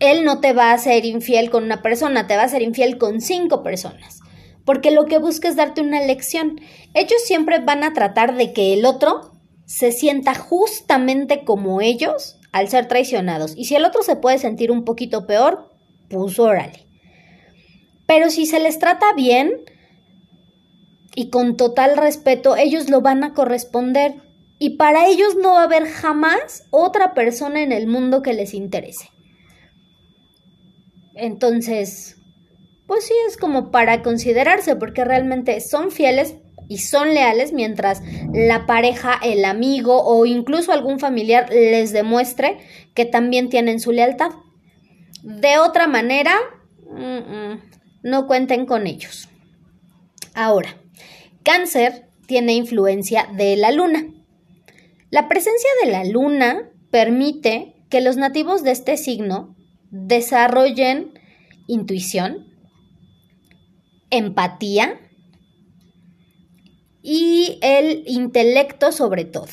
él 0.00 0.22
no 0.22 0.40
te 0.40 0.52
va 0.52 0.72
a 0.72 0.78
ser 0.78 1.06
infiel 1.06 1.48
con 1.48 1.64
una 1.64 1.80
persona, 1.80 2.26
te 2.26 2.36
va 2.36 2.42
a 2.42 2.48
ser 2.48 2.60
infiel 2.60 2.98
con 2.98 3.22
cinco 3.22 3.62
personas. 3.62 4.20
Porque 4.66 4.90
lo 4.90 5.06
que 5.06 5.16
busca 5.16 5.48
es 5.48 5.56
darte 5.56 5.80
una 5.80 6.02
lección. 6.02 6.60
Ellos 6.92 7.22
siempre 7.24 7.58
van 7.60 7.84
a 7.84 7.94
tratar 7.94 8.36
de 8.36 8.52
que 8.52 8.74
el 8.74 8.84
otro 8.84 9.32
se 9.64 9.92
sienta 9.92 10.34
justamente 10.34 11.42
como 11.44 11.80
ellos 11.80 12.37
al 12.52 12.68
ser 12.68 12.88
traicionados. 12.88 13.54
Y 13.56 13.66
si 13.66 13.74
el 13.74 13.84
otro 13.84 14.02
se 14.02 14.16
puede 14.16 14.38
sentir 14.38 14.70
un 14.70 14.84
poquito 14.84 15.26
peor, 15.26 15.70
pues 16.08 16.38
órale. 16.38 16.86
Pero 18.06 18.30
si 18.30 18.46
se 18.46 18.60
les 18.60 18.78
trata 18.78 19.06
bien 19.14 19.52
y 21.14 21.30
con 21.30 21.56
total 21.56 21.96
respeto, 21.96 22.56
ellos 22.56 22.88
lo 22.88 23.00
van 23.00 23.22
a 23.24 23.34
corresponder. 23.34 24.14
Y 24.58 24.76
para 24.76 25.06
ellos 25.06 25.36
no 25.36 25.52
va 25.52 25.60
a 25.60 25.64
haber 25.64 25.86
jamás 25.86 26.64
otra 26.70 27.14
persona 27.14 27.62
en 27.62 27.70
el 27.70 27.86
mundo 27.86 28.22
que 28.22 28.32
les 28.32 28.54
interese. 28.54 29.10
Entonces, 31.14 32.16
pues 32.86 33.04
sí 33.04 33.14
es 33.28 33.36
como 33.36 33.70
para 33.70 34.02
considerarse, 34.02 34.74
porque 34.74 35.04
realmente 35.04 35.60
son 35.60 35.90
fieles 35.90 36.36
y 36.68 36.78
son 36.78 37.14
leales 37.14 37.52
mientras 37.52 38.02
la 38.32 38.66
pareja, 38.66 39.18
el 39.22 39.44
amigo 39.44 40.02
o 40.04 40.26
incluso 40.26 40.72
algún 40.72 40.98
familiar 40.98 41.48
les 41.50 41.92
demuestre 41.92 42.58
que 42.94 43.04
también 43.04 43.48
tienen 43.48 43.80
su 43.80 43.92
lealtad. 43.92 44.30
De 45.22 45.58
otra 45.58 45.86
manera, 45.86 46.34
no 48.02 48.26
cuenten 48.26 48.66
con 48.66 48.86
ellos. 48.86 49.28
Ahora, 50.34 50.76
cáncer 51.42 52.08
tiene 52.26 52.52
influencia 52.54 53.28
de 53.34 53.56
la 53.56 53.72
luna. 53.72 54.06
La 55.10 55.28
presencia 55.28 55.70
de 55.82 55.90
la 55.90 56.04
luna 56.04 56.70
permite 56.90 57.74
que 57.88 58.02
los 58.02 58.16
nativos 58.16 58.62
de 58.62 58.72
este 58.72 58.96
signo 58.96 59.56
desarrollen 59.90 61.18
intuición, 61.66 62.46
empatía, 64.10 65.00
y 67.10 67.58
el 67.62 68.02
intelecto 68.06 68.92
sobre 68.92 69.24
todo. 69.24 69.48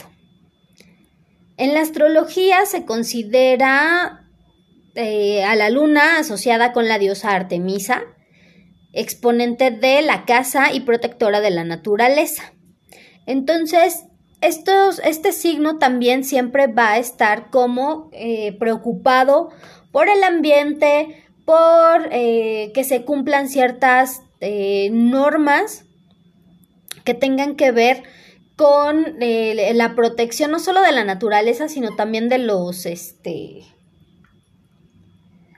En 1.55 1.73
la 1.73 1.79
astrología 1.79 2.65
se 2.65 2.83
considera 2.83 4.27
eh, 4.93 5.41
a 5.45 5.55
la 5.55 5.69
luna 5.69 6.19
asociada 6.19 6.73
con 6.73 6.89
la 6.89 6.99
diosa 6.99 7.33
Artemisa, 7.33 8.03
exponente 8.91 9.71
de 9.71 10.01
la 10.01 10.25
casa 10.25 10.73
y 10.73 10.81
protectora 10.81 11.39
de 11.39 11.51
la 11.51 11.63
naturaleza. 11.63 12.51
Entonces, 13.25 14.03
este 14.41 15.31
signo 15.31 15.77
también 15.77 16.25
siempre 16.25 16.67
va 16.67 16.91
a 16.91 16.97
estar 16.97 17.51
como 17.51 18.09
eh, 18.11 18.51
preocupado 18.59 19.49
por 19.93 20.09
el 20.09 20.21
ambiente, 20.25 21.23
por 21.45 22.09
eh, 22.11 22.73
que 22.73 22.83
se 22.83 23.05
cumplan 23.05 23.47
ciertas 23.47 24.23
normas 24.91 25.84
que 27.05 27.13
tengan 27.13 27.55
que 27.55 27.71
ver 27.71 28.03
con 28.55 29.21
eh, 29.21 29.71
la 29.73 29.95
protección 29.95 30.51
no 30.51 30.59
solo 30.59 30.81
de 30.81 30.91
la 30.91 31.03
naturaleza, 31.03 31.69
sino 31.69 31.95
también 31.95 32.29
de 32.29 32.39
los, 32.39 32.85
este... 32.85 33.63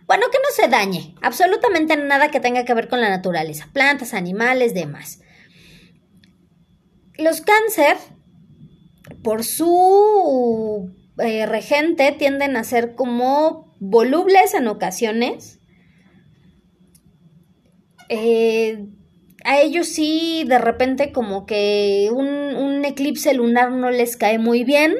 Bueno, 0.06 0.28
que 0.32 0.38
no 0.38 0.50
se 0.56 0.70
dañe, 0.70 1.16
absolutamente 1.22 1.98
nada 1.98 2.32
que 2.32 2.40
tenga 2.40 2.64
que 2.64 2.74
ver 2.74 2.88
con 2.88 3.02
la 3.02 3.10
naturaleza, 3.10 3.68
plantas, 3.74 4.14
animales, 4.14 4.74
demás. 4.74 5.22
Los 7.18 7.42
cáncer, 7.42 7.98
por 9.22 9.44
su 9.44 10.94
eh, 11.18 11.46
regente, 11.46 12.14
tienden 12.14 12.56
a 12.56 12.64
ser 12.64 12.96
como 12.96 13.76
volubles 13.80 14.54
en 14.54 14.68
ocasiones. 14.68 15.60
Eh, 18.08 18.86
a 19.48 19.62
ellos 19.62 19.88
sí, 19.88 20.44
de 20.46 20.58
repente 20.58 21.14
como 21.14 21.46
que 21.46 22.10
un, 22.12 22.84
eclipse 22.84 23.34
lunar 23.34 23.72
no 23.72 23.90
les 23.92 24.18
cae 24.18 24.40
muy 24.40 24.66
bien. 24.66 24.94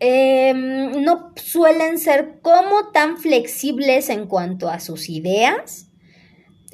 Em, 0.00 1.00
no 1.04 1.32
suelen 1.36 1.98
ser 2.00 2.40
como 2.42 2.90
tan 2.92 3.18
flexibles 3.18 4.10
en 4.10 4.26
cuanto 4.26 4.68
a 4.68 4.80
sus 4.80 5.08
ideas. 5.08 5.86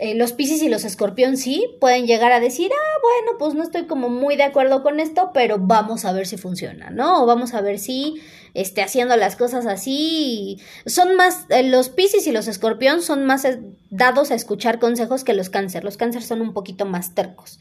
Eh, 0.02 0.14
los 0.14 0.32
Piscis 0.32 0.62
y 0.62 0.70
los 0.70 0.86
Escorpión 0.86 1.36
sí 1.36 1.76
pueden 1.78 2.06
llegar 2.06 2.32
a 2.32 2.40
decir, 2.40 2.70
ah, 2.72 2.98
bueno, 3.02 3.38
pues 3.38 3.52
no 3.52 3.62
estoy 3.62 3.84
como 3.84 4.08
muy 4.08 4.34
de 4.34 4.44
acuerdo 4.44 4.82
con 4.82 4.98
esto, 4.98 5.30
pero 5.34 5.58
vamos 5.60 6.06
a 6.06 6.12
ver 6.12 6.26
si 6.26 6.38
funciona, 6.38 6.88
¿no? 6.88 7.22
O 7.22 7.26
vamos 7.26 7.52
a 7.52 7.60
ver 7.60 7.78
si 7.78 8.14
esté 8.54 8.80
haciendo 8.80 9.14
las 9.16 9.36
cosas 9.36 9.66
así. 9.66 10.58
Son 10.86 11.16
más, 11.16 11.44
eh, 11.50 11.64
los 11.64 11.90
Piscis 11.90 12.26
y 12.26 12.32
los 12.32 12.48
Escorpión 12.48 13.02
son 13.02 13.26
más 13.26 13.44
eh, 13.44 13.60
dados 13.90 14.30
a 14.30 14.36
escuchar 14.36 14.78
consejos 14.78 15.22
que 15.22 15.34
los 15.34 15.50
Cáncer. 15.50 15.84
Los 15.84 15.98
Cáncer 15.98 16.22
son 16.22 16.40
un 16.40 16.54
poquito 16.54 16.86
más 16.86 17.14
tercos. 17.14 17.60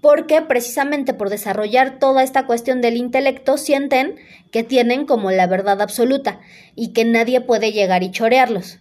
Porque 0.00 0.42
precisamente 0.42 1.14
por 1.14 1.30
desarrollar 1.30 2.00
toda 2.00 2.24
esta 2.24 2.46
cuestión 2.46 2.80
del 2.80 2.96
intelecto 2.96 3.58
sienten 3.58 4.16
que 4.50 4.64
tienen 4.64 5.06
como 5.06 5.30
la 5.30 5.46
verdad 5.46 5.80
absoluta 5.80 6.40
y 6.74 6.92
que 6.92 7.04
nadie 7.04 7.40
puede 7.40 7.70
llegar 7.70 8.02
y 8.02 8.10
chorearlos. 8.10 8.80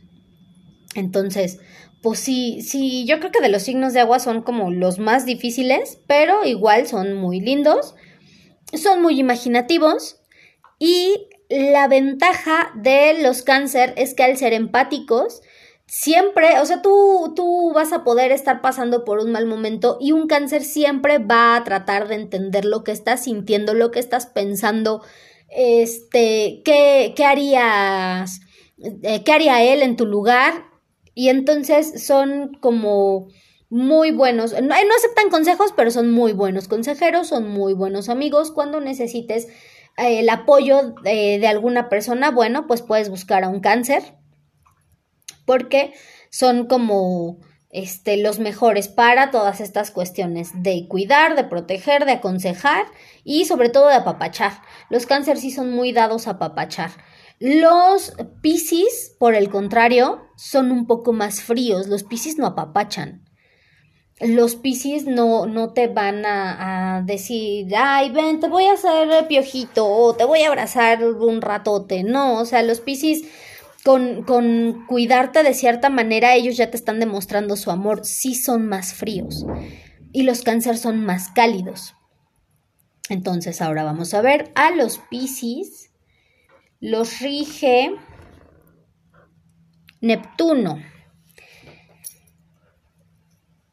Entonces, 0.95 1.59
pues 2.01 2.19
sí, 2.19 2.61
sí, 2.61 3.05
yo 3.05 3.19
creo 3.19 3.31
que 3.31 3.41
de 3.41 3.49
los 3.49 3.63
signos 3.63 3.93
de 3.93 3.99
agua 3.99 4.19
son 4.19 4.41
como 4.41 4.71
los 4.71 4.99
más 4.99 5.25
difíciles, 5.25 5.99
pero 6.07 6.45
igual 6.45 6.87
son 6.87 7.15
muy 7.15 7.39
lindos, 7.39 7.95
son 8.73 9.01
muy 9.01 9.19
imaginativos 9.19 10.21
y 10.79 11.27
la 11.49 11.87
ventaja 11.87 12.71
de 12.75 13.21
los 13.21 13.41
cáncer 13.41 13.93
es 13.97 14.13
que 14.13 14.23
al 14.23 14.37
ser 14.37 14.53
empáticos, 14.53 15.41
siempre, 15.87 16.59
o 16.59 16.65
sea, 16.65 16.81
tú, 16.81 17.33
tú 17.35 17.71
vas 17.73 17.93
a 17.93 18.03
poder 18.03 18.31
estar 18.31 18.61
pasando 18.61 19.05
por 19.05 19.19
un 19.19 19.31
mal 19.31 19.45
momento 19.45 19.97
y 19.99 20.11
un 20.11 20.27
cáncer 20.27 20.63
siempre 20.63 21.19
va 21.19 21.55
a 21.55 21.63
tratar 21.63 22.07
de 22.07 22.15
entender 22.15 22.65
lo 22.65 22.83
que 22.83 22.91
estás 22.91 23.23
sintiendo, 23.23 23.73
lo 23.73 23.91
que 23.91 23.99
estás 23.99 24.25
pensando, 24.25 25.01
este, 25.49 26.61
qué, 26.65 27.13
qué 27.15 27.25
harías, 27.25 28.41
eh, 29.03 29.23
qué 29.23 29.31
haría 29.31 29.63
él 29.63 29.81
en 29.81 29.95
tu 29.95 30.05
lugar 30.05 30.74
y 31.15 31.29
entonces 31.29 32.05
son 32.05 32.53
como 32.59 33.29
muy 33.69 34.11
buenos, 34.11 34.53
no, 34.53 34.61
no, 34.61 34.75
aceptan 34.97 35.29
consejos, 35.31 35.73
pero 35.75 35.89
son 35.89 36.11
muy 36.11 36.33
buenos 36.33 36.67
consejeros, 36.67 37.29
son 37.29 37.49
muy 37.49 37.73
buenos 37.73 38.09
amigos. 38.09 38.51
Cuando 38.51 38.79
necesites 38.79 39.47
eh, 39.97 40.19
el 40.19 40.29
apoyo 40.29 40.93
de, 41.03 41.39
de 41.39 41.47
alguna 41.47 41.89
persona, 41.89 42.29
bueno, 42.29 42.67
pues 42.67 42.83
puedes 42.83 43.09
buscar 43.09 43.43
a 43.43 43.49
un 43.49 43.61
cáncer, 43.61 44.03
porque 45.45 45.93
son 46.29 46.67
como 46.67 47.39
este, 47.75 48.15
los 48.15 48.39
mejores 48.39 48.87
para 48.87 49.31
todas 49.31 49.59
estas 49.59 49.91
cuestiones 49.91 50.51
de 50.63 50.87
cuidar, 50.87 51.35
de 51.35 51.43
proteger, 51.43 52.05
de 52.05 52.13
aconsejar 52.13 52.85
y 53.25 53.43
sobre 53.43 53.67
todo 53.67 53.89
de 53.89 53.95
apapachar. 53.95 54.61
Los 54.89 55.05
cánceres 55.05 55.41
sí 55.41 55.51
son 55.51 55.71
muy 55.71 55.91
dados 55.91 56.27
a 56.27 56.31
apapachar. 56.31 56.91
Los 57.39 58.13
Piscis, 58.41 59.15
por 59.19 59.35
el 59.35 59.49
contrario, 59.49 60.21
son 60.37 60.71
un 60.71 60.87
poco 60.87 61.11
más 61.11 61.41
fríos. 61.41 61.87
Los 61.87 62.03
Piscis 62.03 62.37
no 62.37 62.45
apapachan. 62.45 63.25
Los 64.21 64.55
Piscis 64.55 65.05
no, 65.05 65.45
no 65.45 65.73
te 65.73 65.87
van 65.87 66.25
a, 66.25 67.03
decir, 67.05 67.67
ay, 67.75 68.11
ven, 68.11 68.39
te 68.39 68.47
voy 68.47 68.65
a 68.65 68.73
hacer 68.73 69.27
piojito 69.27 69.85
o 69.85 70.15
te 70.15 70.23
voy 70.23 70.43
a 70.43 70.47
abrazar 70.47 71.03
un 71.03 71.41
ratote. 71.41 72.03
No, 72.03 72.39
o 72.39 72.45
sea, 72.45 72.63
los 72.63 72.79
Piscis 72.79 73.25
con, 73.83 74.23
con 74.23 74.85
cuidarte 74.87 75.43
de 75.43 75.53
cierta 75.53 75.89
manera, 75.89 76.35
ellos 76.35 76.55
ya 76.55 76.71
te 76.71 76.77
están 76.77 77.01
demostrando 77.01 77.57
su 77.57 77.71
amor. 77.71 78.05
Sí 78.05 78.35
son 78.35 78.67
más 78.67 78.93
fríos. 78.93 79.45
Y 80.13 80.23
los 80.23 80.43
cáncer 80.43 80.77
son 80.77 81.05
más 81.05 81.27
cálidos. 81.31 81.95
Entonces, 83.09 83.61
ahora 83.61 83.83
vamos 83.83 84.13
a 84.13 84.21
ver 84.21 84.53
a 84.55 84.71
los 84.71 84.99
Piscis 85.09 85.91
los 86.79 87.19
rige 87.19 87.95
Neptuno. 90.01 90.79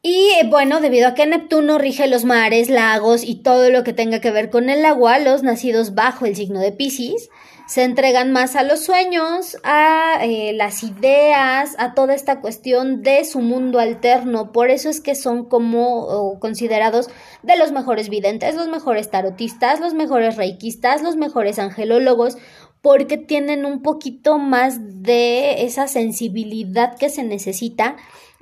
Y 0.05 0.31
bueno, 0.49 0.81
debido 0.81 1.09
a 1.09 1.15
que 1.15 1.27
Neptuno 1.27 1.79
rige 1.79 2.09
los 2.09 2.25
mares, 2.25 2.69
lagos 2.69 3.23
y 3.23 3.37
todo 3.43 3.71
lo 3.71 3.85
que 3.85 3.93
tenga 3.93 4.21
que 4.21 4.33
ver 4.33 4.51
con 4.51 4.69
el 4.69 4.85
agua, 4.85 5.19
los 5.19 5.43
nacidos 5.43 5.95
bajo 5.95 6.27
el 6.27 6.35
signo 6.35 6.59
de 6.61 6.73
Pisces 6.73 7.29
se 7.73 7.85
entregan 7.85 8.33
más 8.33 8.55
a 8.57 8.65
los 8.65 8.85
sueños, 8.85 9.57
a 9.65 10.19
eh, 10.23 10.53
las 10.53 10.83
ideas, 10.83 11.75
a 11.79 11.95
toda 11.95 12.15
esta 12.15 12.41
cuestión 12.41 13.03
de 13.03 13.25
su 13.25 13.41
mundo 13.41 13.79
alterno. 13.79 14.53
Por 14.53 14.69
eso 14.69 14.91
es 14.91 15.01
que 15.01 15.15
son 15.15 15.47
como 15.47 16.39
considerados 16.39 17.09
de 17.43 17.57
los 17.57 17.73
mejores 17.73 18.11
videntes, 18.11 18.57
los 18.57 18.69
mejores 18.69 19.11
tarotistas, 19.11 19.81
los 19.81 19.95
mejores 19.95 20.37
reikistas, 20.37 21.03
los 21.03 21.17
mejores 21.17 21.59
angelólogos 21.59 22.37
porque 22.83 23.17
tienen 23.17 23.65
un 23.65 23.81
poquito 23.81 24.39
más 24.39 25.03
de 25.03 25.65
esa 25.65 25.89
sensibilidad 25.89 26.97
que 26.99 27.09
se 27.09 27.23
necesita 27.23 27.97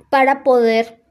para 0.09 0.43
poder 0.43 1.01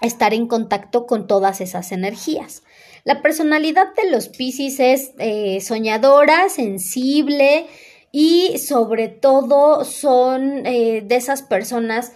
estar 0.00 0.34
en 0.34 0.46
contacto 0.46 1.06
con 1.06 1.26
todas 1.26 1.60
esas 1.60 1.92
energías. 1.92 2.62
La 3.04 3.22
personalidad 3.22 3.94
de 3.94 4.10
los 4.10 4.28
Pisces 4.28 4.80
es 4.80 5.12
eh, 5.18 5.60
soñadora, 5.60 6.48
sensible 6.48 7.66
y 8.10 8.58
sobre 8.58 9.08
todo 9.08 9.84
son 9.84 10.66
eh, 10.66 11.02
de 11.06 11.16
esas 11.16 11.42
personas 11.42 12.12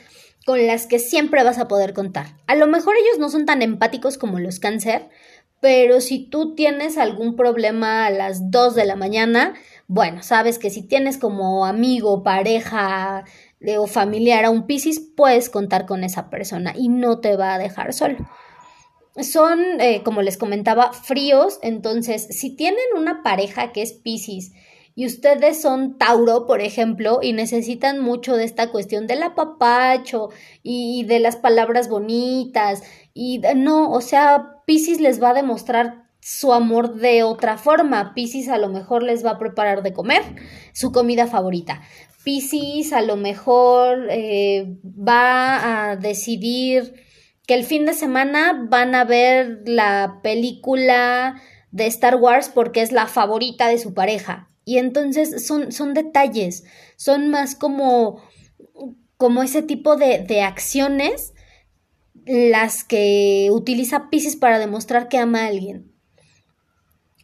con 0.46 0.66
las 0.66 0.86
que 0.86 0.98
siempre 0.98 1.44
vas 1.44 1.58
a 1.58 1.68
poder 1.68 1.92
contar. 1.92 2.34
A 2.46 2.54
lo 2.54 2.66
mejor 2.66 2.96
ellos 2.96 3.18
no 3.18 3.28
son 3.28 3.46
tan 3.46 3.62
empáticos 3.62 4.18
como 4.18 4.40
los 4.40 4.58
cáncer, 4.58 5.08
pero 5.60 6.00
si 6.00 6.26
tú 6.26 6.54
tienes 6.54 6.96
algún 6.96 7.36
problema 7.36 8.06
a 8.06 8.10
las 8.10 8.50
2 8.50 8.74
de 8.74 8.86
la 8.86 8.96
mañana, 8.96 9.54
bueno, 9.92 10.22
sabes 10.22 10.60
que 10.60 10.70
si 10.70 10.84
tienes 10.84 11.18
como 11.18 11.66
amigo, 11.66 12.22
pareja 12.22 13.24
eh, 13.58 13.76
o 13.76 13.88
familiar 13.88 14.44
a 14.44 14.50
un 14.50 14.68
Piscis, 14.68 15.00
puedes 15.00 15.50
contar 15.50 15.84
con 15.84 16.04
esa 16.04 16.30
persona 16.30 16.72
y 16.76 16.88
no 16.88 17.18
te 17.18 17.34
va 17.34 17.54
a 17.54 17.58
dejar 17.58 17.92
solo. 17.92 18.18
Son, 19.20 19.58
eh, 19.80 20.02
como 20.04 20.22
les 20.22 20.38
comentaba, 20.38 20.92
fríos, 20.92 21.58
entonces 21.62 22.28
si 22.30 22.54
tienen 22.54 22.84
una 22.96 23.24
pareja 23.24 23.72
que 23.72 23.82
es 23.82 23.92
Piscis, 23.92 24.52
y 24.94 25.06
ustedes 25.06 25.60
son 25.60 25.98
Tauro, 25.98 26.46
por 26.46 26.60
ejemplo, 26.60 27.18
y 27.20 27.32
necesitan 27.32 27.98
mucho 27.98 28.36
de 28.36 28.44
esta 28.44 28.70
cuestión 28.70 29.08
del 29.08 29.24
apapacho 29.24 30.28
y 30.62 31.02
de 31.02 31.18
las 31.18 31.34
palabras 31.34 31.88
bonitas 31.88 32.84
y 33.12 33.40
no, 33.56 33.90
o 33.90 34.00
sea, 34.02 34.62
Piscis 34.66 35.00
les 35.00 35.20
va 35.20 35.30
a 35.30 35.34
demostrar 35.34 36.09
su 36.30 36.52
amor 36.52 36.94
de 36.94 37.24
otra 37.24 37.58
forma. 37.58 38.14
Piscis 38.14 38.48
a 38.48 38.56
lo 38.56 38.68
mejor 38.68 39.02
les 39.02 39.24
va 39.26 39.32
a 39.32 39.38
preparar 39.38 39.82
de 39.82 39.92
comer 39.92 40.22
su 40.72 40.92
comida 40.92 41.26
favorita. 41.26 41.82
Piscis 42.22 42.92
a 42.92 43.02
lo 43.02 43.16
mejor 43.16 44.06
eh, 44.10 44.76
va 44.84 45.90
a 45.90 45.96
decidir 45.96 46.94
que 47.48 47.54
el 47.54 47.64
fin 47.64 47.84
de 47.84 47.94
semana 47.94 48.66
van 48.68 48.94
a 48.94 49.04
ver 49.04 49.62
la 49.66 50.20
película 50.22 51.42
de 51.72 51.86
Star 51.86 52.14
Wars 52.14 52.48
porque 52.48 52.82
es 52.82 52.92
la 52.92 53.08
favorita 53.08 53.66
de 53.66 53.78
su 53.78 53.92
pareja. 53.92 54.48
Y 54.64 54.78
entonces 54.78 55.44
son, 55.44 55.72
son 55.72 55.94
detalles, 55.94 56.62
son 56.94 57.28
más 57.28 57.56
como, 57.56 58.22
como 59.16 59.42
ese 59.42 59.62
tipo 59.62 59.96
de, 59.96 60.20
de 60.20 60.42
acciones 60.42 61.32
las 62.24 62.84
que 62.84 63.48
utiliza 63.50 64.10
Pisces 64.10 64.36
para 64.36 64.60
demostrar 64.60 65.08
que 65.08 65.18
ama 65.18 65.40
a 65.40 65.46
alguien. 65.48 65.89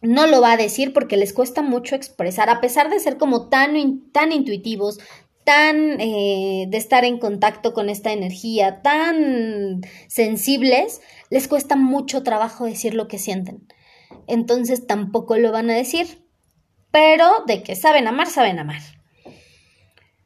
No 0.07 0.27
lo 0.27 0.41
va 0.41 0.53
a 0.53 0.57
decir 0.57 0.93
porque 0.93 1.17
les 1.17 1.33
cuesta 1.33 1.61
mucho 1.61 1.95
expresar, 1.95 2.49
a 2.49 2.61
pesar 2.61 2.89
de 2.89 2.99
ser 2.99 3.17
como 3.17 3.49
tan, 3.49 4.11
tan 4.11 4.31
intuitivos, 4.31 4.99
tan 5.43 5.99
eh, 5.99 6.65
de 6.67 6.77
estar 6.77 7.05
en 7.05 7.19
contacto 7.19 7.73
con 7.73 7.89
esta 7.89 8.11
energía, 8.11 8.81
tan 8.81 9.81
sensibles, 10.07 11.01
les 11.29 11.47
cuesta 11.47 11.75
mucho 11.75 12.23
trabajo 12.23 12.65
decir 12.65 12.93
lo 12.93 13.07
que 13.07 13.17
sienten. 13.17 13.67
Entonces 14.27 14.87
tampoco 14.87 15.37
lo 15.37 15.51
van 15.51 15.69
a 15.69 15.75
decir 15.75 16.27
pero 16.91 17.43
de 17.45 17.63
que 17.63 17.75
saben 17.75 18.07
amar, 18.07 18.27
saben 18.27 18.59
amar. 18.59 18.81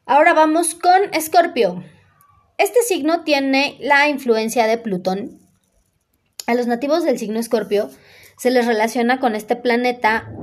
Ahora 0.05 0.33
vamos 0.33 0.75
con 0.75 1.13
Escorpio. 1.13 1.83
Este 2.57 2.81
signo 2.83 3.23
tiene 3.23 3.77
la 3.81 4.07
influencia 4.07 4.67
de 4.67 4.77
Plutón. 4.77 5.39
A 6.47 6.53
los 6.53 6.67
nativos 6.67 7.03
del 7.03 7.19
signo 7.19 7.39
Escorpio 7.39 7.89
se 8.41 8.49
les 8.49 8.65
relaciona 8.65 9.19
con 9.19 9.35
este 9.35 9.55
planeta 9.55 10.33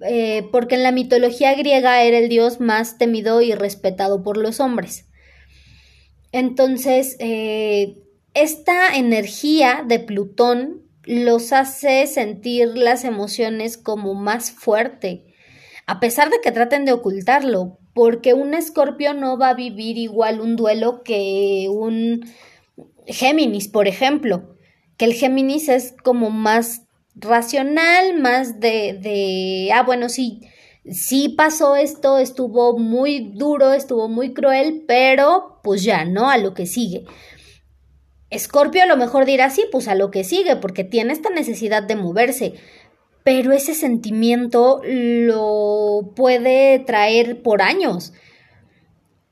eh, 0.00 0.48
porque 0.50 0.74
en 0.74 0.82
la 0.82 0.90
mitología 0.90 1.54
griega 1.54 2.02
era 2.02 2.18
el 2.18 2.28
dios 2.28 2.58
más 2.58 2.98
temido 2.98 3.42
y 3.42 3.52
respetado 3.52 4.24
por 4.24 4.36
los 4.36 4.58
hombres. 4.58 5.06
Entonces, 6.32 7.14
eh, 7.20 7.94
esta 8.34 8.96
energía 8.96 9.84
de 9.86 10.00
Plutón 10.00 10.82
los 11.04 11.52
hace 11.52 12.08
sentir 12.08 12.76
las 12.76 13.04
emociones 13.04 13.78
como 13.78 14.14
más 14.14 14.50
fuerte, 14.50 15.32
a 15.86 16.00
pesar 16.00 16.28
de 16.28 16.40
que 16.42 16.50
traten 16.50 16.84
de 16.84 16.92
ocultarlo, 16.92 17.78
porque 17.94 18.34
un 18.34 18.52
escorpio 18.52 19.14
no 19.14 19.38
va 19.38 19.50
a 19.50 19.54
vivir 19.54 19.96
igual 19.96 20.40
un 20.40 20.56
duelo 20.56 21.04
que 21.04 21.68
un 21.70 22.28
Géminis, 23.06 23.68
por 23.68 23.86
ejemplo, 23.86 24.56
que 24.96 25.04
el 25.04 25.14
Géminis 25.14 25.68
es 25.68 25.94
como 26.02 26.30
más 26.30 26.85
racional, 27.16 28.18
más 28.20 28.60
de, 28.60 28.98
de 29.00 29.70
ah, 29.74 29.82
bueno, 29.82 30.08
sí, 30.08 30.42
sí 30.90 31.30
pasó 31.30 31.76
esto, 31.76 32.18
estuvo 32.18 32.78
muy 32.78 33.32
duro, 33.34 33.72
estuvo 33.72 34.08
muy 34.08 34.34
cruel, 34.34 34.84
pero 34.86 35.60
pues 35.62 35.82
ya, 35.82 36.04
¿no? 36.04 36.30
A 36.30 36.38
lo 36.38 36.54
que 36.54 36.66
sigue. 36.66 37.04
Escorpio 38.30 38.82
a 38.82 38.86
lo 38.86 38.96
mejor 38.96 39.24
dirá 39.24 39.50
sí, 39.50 39.64
pues 39.70 39.88
a 39.88 39.94
lo 39.94 40.10
que 40.10 40.24
sigue, 40.24 40.56
porque 40.56 40.84
tiene 40.84 41.12
esta 41.12 41.30
necesidad 41.30 41.82
de 41.82 41.96
moverse, 41.96 42.54
pero 43.24 43.52
ese 43.52 43.74
sentimiento 43.74 44.80
lo 44.84 46.12
puede 46.14 46.78
traer 46.80 47.42
por 47.42 47.62
años. 47.62 48.12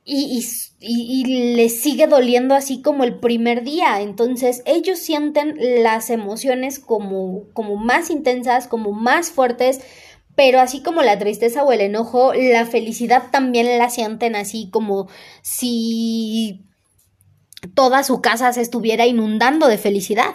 Y, 0.06 0.44
y, 0.80 1.54
le 1.54 1.70
sigue 1.70 2.06
doliendo 2.06 2.54
así 2.54 2.82
como 2.82 3.04
el 3.04 3.20
primer 3.20 3.64
día. 3.64 4.02
Entonces 4.02 4.62
ellos 4.66 4.98
sienten 4.98 5.56
las 5.82 6.10
emociones 6.10 6.78
como, 6.78 7.44
como 7.54 7.76
más 7.76 8.10
intensas, 8.10 8.68
como 8.68 8.92
más 8.92 9.30
fuertes, 9.30 9.80
pero 10.34 10.60
así 10.60 10.82
como 10.82 11.02
la 11.02 11.18
tristeza 11.18 11.64
o 11.64 11.72
el 11.72 11.80
enojo, 11.80 12.34
la 12.34 12.66
felicidad 12.66 13.30
también 13.30 13.78
la 13.78 13.88
sienten 13.88 14.36
así 14.36 14.68
como 14.70 15.08
si 15.42 16.66
toda 17.74 18.02
su 18.02 18.20
casa 18.20 18.52
se 18.52 18.60
estuviera 18.60 19.06
inundando 19.06 19.68
de 19.68 19.78
felicidad. 19.78 20.34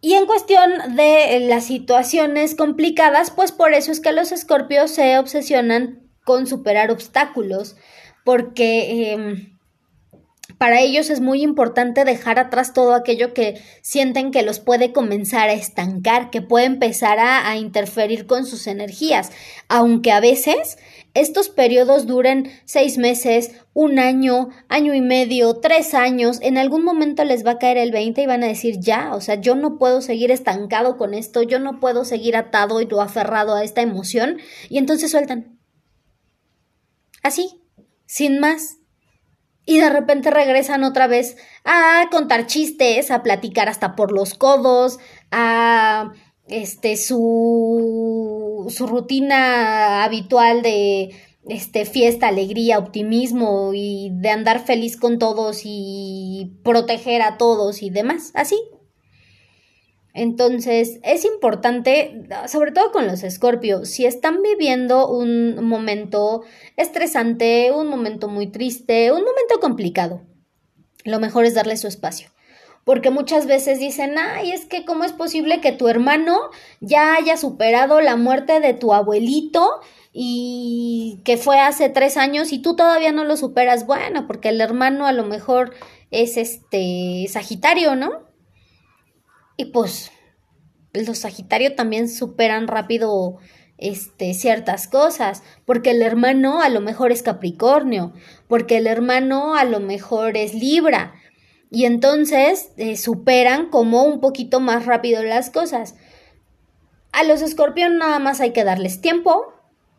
Y 0.00 0.14
en 0.14 0.26
cuestión 0.26 0.96
de 0.96 1.40
las 1.40 1.64
situaciones 1.64 2.54
complicadas, 2.54 3.30
pues 3.30 3.52
por 3.52 3.74
eso 3.74 3.92
es 3.92 4.00
que 4.00 4.12
los 4.12 4.32
escorpios 4.32 4.90
se 4.90 5.18
obsesionan 5.18 6.09
con 6.30 6.46
superar 6.46 6.92
obstáculos, 6.92 7.74
porque 8.24 9.10
em, 9.10 9.58
para 10.58 10.80
ellos 10.80 11.10
es 11.10 11.20
muy 11.20 11.42
importante 11.42 12.04
dejar 12.04 12.38
atrás 12.38 12.72
todo 12.72 12.94
aquello 12.94 13.34
que 13.34 13.60
sienten 13.82 14.30
que 14.30 14.44
los 14.44 14.60
puede 14.60 14.92
comenzar 14.92 15.48
a 15.48 15.54
estancar, 15.54 16.30
que 16.30 16.40
puede 16.40 16.66
empezar 16.66 17.18
a, 17.18 17.50
a 17.50 17.56
interferir 17.56 18.26
con 18.26 18.46
sus 18.46 18.68
energías, 18.68 19.32
aunque 19.68 20.12
a 20.12 20.20
veces 20.20 20.78
estos 21.12 21.48
periodos 21.48 22.06
duren 22.06 22.52
seis 22.64 22.96
meses, 22.96 23.50
un 23.74 23.98
año, 23.98 24.50
año 24.68 24.94
y 24.94 25.00
medio, 25.00 25.54
tres 25.54 25.94
años, 25.94 26.38
en 26.42 26.58
algún 26.58 26.84
momento 26.84 27.24
les 27.24 27.44
va 27.44 27.52
a 27.52 27.58
caer 27.58 27.76
el 27.76 27.90
20 27.90 28.22
y 28.22 28.26
van 28.26 28.44
a 28.44 28.46
decir 28.46 28.76
ya, 28.78 29.16
o 29.16 29.20
sea, 29.20 29.34
yo 29.34 29.56
no 29.56 29.78
puedo 29.78 30.00
seguir 30.00 30.30
estancado 30.30 30.96
con 30.96 31.12
esto, 31.12 31.42
yo 31.42 31.58
no 31.58 31.80
puedo 31.80 32.04
seguir 32.04 32.36
atado 32.36 32.80
y 32.80 32.88
aferrado 33.00 33.56
a 33.56 33.64
esta 33.64 33.80
emoción, 33.80 34.38
y 34.68 34.78
entonces 34.78 35.10
sueltan. 35.10 35.59
Así, 37.22 37.60
sin 38.06 38.40
más. 38.40 38.78
Y 39.66 39.78
de 39.78 39.90
repente 39.90 40.30
regresan 40.30 40.84
otra 40.84 41.06
vez 41.06 41.36
a 41.64 42.08
contar 42.10 42.46
chistes, 42.46 43.10
a 43.10 43.22
platicar 43.22 43.68
hasta 43.68 43.94
por 43.94 44.10
los 44.10 44.34
codos, 44.34 44.98
a 45.30 46.12
este 46.48 46.96
su, 46.96 48.66
su 48.68 48.86
rutina 48.86 50.02
habitual 50.02 50.62
de 50.62 51.14
este, 51.48 51.84
fiesta, 51.84 52.28
alegría, 52.28 52.78
optimismo 52.78 53.72
y 53.74 54.10
de 54.12 54.30
andar 54.30 54.64
feliz 54.64 54.96
con 54.96 55.18
todos 55.18 55.62
y 55.64 56.52
proteger 56.62 57.22
a 57.22 57.38
todos 57.38 57.82
y 57.82 57.90
demás, 57.90 58.32
así. 58.34 58.56
Entonces, 60.20 61.00
es 61.02 61.24
importante, 61.24 62.28
sobre 62.46 62.72
todo 62.72 62.92
con 62.92 63.06
los 63.06 63.22
escorpios, 63.22 63.88
si 63.88 64.04
están 64.04 64.42
viviendo 64.42 65.08
un 65.08 65.64
momento 65.64 66.42
estresante, 66.76 67.72
un 67.72 67.86
momento 67.86 68.28
muy 68.28 68.48
triste, 68.48 69.12
un 69.12 69.20
momento 69.20 69.60
complicado, 69.62 70.20
lo 71.04 71.20
mejor 71.20 71.46
es 71.46 71.54
darle 71.54 71.78
su 71.78 71.86
espacio 71.86 72.28
porque 72.84 73.10
muchas 73.10 73.46
veces 73.46 73.78
dicen, 73.78 74.18
ay, 74.18 74.52
es 74.52 74.66
que 74.66 74.84
cómo 74.84 75.04
es 75.04 75.12
posible 75.12 75.60
que 75.60 75.72
tu 75.72 75.88
hermano 75.88 76.50
ya 76.80 77.14
haya 77.14 77.36
superado 77.36 78.00
la 78.00 78.16
muerte 78.16 78.60
de 78.60 78.74
tu 78.74 78.92
abuelito 78.92 79.80
y 80.12 81.20
que 81.24 81.36
fue 81.38 81.60
hace 81.60 81.88
tres 81.88 82.16
años 82.16 82.52
y 82.52 82.58
tú 82.58 82.76
todavía 82.76 83.12
no 83.12 83.24
lo 83.24 83.36
superas. 83.38 83.86
Bueno, 83.86 84.26
porque 84.26 84.50
el 84.50 84.60
hermano 84.60 85.06
a 85.06 85.12
lo 85.12 85.24
mejor 85.24 85.72
es 86.10 86.36
este 86.36 87.26
Sagitario, 87.28 87.96
¿no? 87.96 88.29
Y 89.60 89.66
pues 89.66 90.10
los 90.94 91.18
Sagitario 91.18 91.74
también 91.74 92.08
superan 92.08 92.66
rápido 92.66 93.36
este, 93.76 94.32
ciertas 94.32 94.88
cosas, 94.88 95.42
porque 95.66 95.90
el 95.90 96.00
hermano 96.00 96.62
a 96.62 96.70
lo 96.70 96.80
mejor 96.80 97.12
es 97.12 97.22
Capricornio, 97.22 98.14
porque 98.48 98.78
el 98.78 98.86
hermano 98.86 99.54
a 99.54 99.64
lo 99.64 99.78
mejor 99.78 100.38
es 100.38 100.54
Libra, 100.54 101.12
y 101.70 101.84
entonces 101.84 102.70
eh, 102.78 102.96
superan 102.96 103.68
como 103.68 104.04
un 104.04 104.22
poquito 104.22 104.60
más 104.60 104.86
rápido 104.86 105.22
las 105.22 105.50
cosas. 105.50 105.94
A 107.12 107.22
los 107.22 107.42
escorpión 107.42 107.98
nada 107.98 108.18
más 108.18 108.40
hay 108.40 108.52
que 108.52 108.64
darles 108.64 109.02
tiempo 109.02 109.52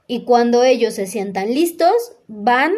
y 0.08 0.26
cuando 0.26 0.64
ellos 0.64 0.96
se 0.96 1.06
sientan 1.06 1.54
listos 1.54 1.94
van 2.28 2.74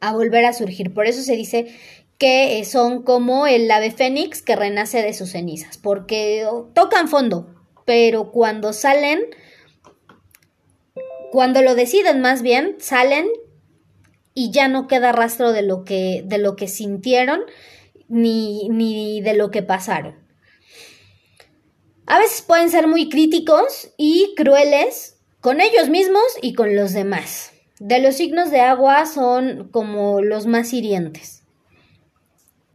a 0.00 0.14
volver 0.14 0.46
a 0.46 0.52
surgir. 0.52 0.92
Por 0.92 1.06
eso 1.06 1.22
se 1.22 1.36
dice 1.36 1.72
que 2.18 2.58
eh, 2.58 2.64
son 2.64 3.02
como 3.02 3.46
el 3.46 3.70
ave 3.70 3.90
fénix 3.90 4.42
que 4.42 4.56
renace 4.56 5.02
de 5.02 5.12
sus 5.12 5.30
cenizas, 5.30 5.78
porque 5.78 6.46
tocan 6.74 7.08
fondo, 7.08 7.54
pero 7.84 8.30
cuando 8.30 8.72
salen, 8.72 9.20
cuando 11.32 11.62
lo 11.62 11.74
deciden 11.74 12.20
más 12.20 12.42
bien, 12.42 12.76
salen 12.78 13.26
y 14.34 14.50
ya 14.50 14.68
no 14.68 14.86
queda 14.86 15.12
rastro 15.12 15.52
de 15.52 15.62
lo 15.62 15.84
que, 15.84 16.22
de 16.24 16.38
lo 16.38 16.56
que 16.56 16.68
sintieron, 16.68 17.40
ni, 18.08 18.68
ni 18.68 19.20
de 19.20 19.34
lo 19.34 19.50
que 19.50 19.62
pasaron. 19.62 20.16
A 22.06 22.18
veces 22.18 22.42
pueden 22.42 22.70
ser 22.70 22.86
muy 22.86 23.08
críticos 23.08 23.90
y 23.96 24.34
crueles 24.36 25.18
con 25.40 25.60
ellos 25.60 25.88
mismos 25.88 26.22
y 26.42 26.54
con 26.54 26.76
los 26.76 26.92
demás. 26.92 27.52
De 27.80 27.98
los 27.98 28.16
signos 28.16 28.50
de 28.50 28.60
agua 28.60 29.06
son 29.06 29.68
como 29.70 30.20
los 30.20 30.46
más 30.46 30.72
hirientes. 30.72 31.43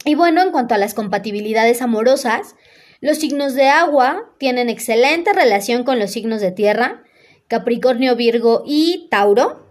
Y 0.04 0.14
bueno, 0.14 0.42
en 0.42 0.50
cuanto 0.50 0.74
a 0.74 0.78
las 0.78 0.94
compatibilidades 0.94 1.82
amorosas, 1.82 2.56
los 3.00 3.18
signos 3.18 3.54
de 3.54 3.68
agua 3.68 4.30
tienen 4.38 4.68
excelente 4.68 5.32
relación 5.32 5.84
con 5.84 5.98
los 5.98 6.10
signos 6.10 6.40
de 6.40 6.52
tierra, 6.52 7.02
Capricornio, 7.48 8.16
Virgo 8.16 8.62
y 8.66 9.08
Tauro. 9.10 9.66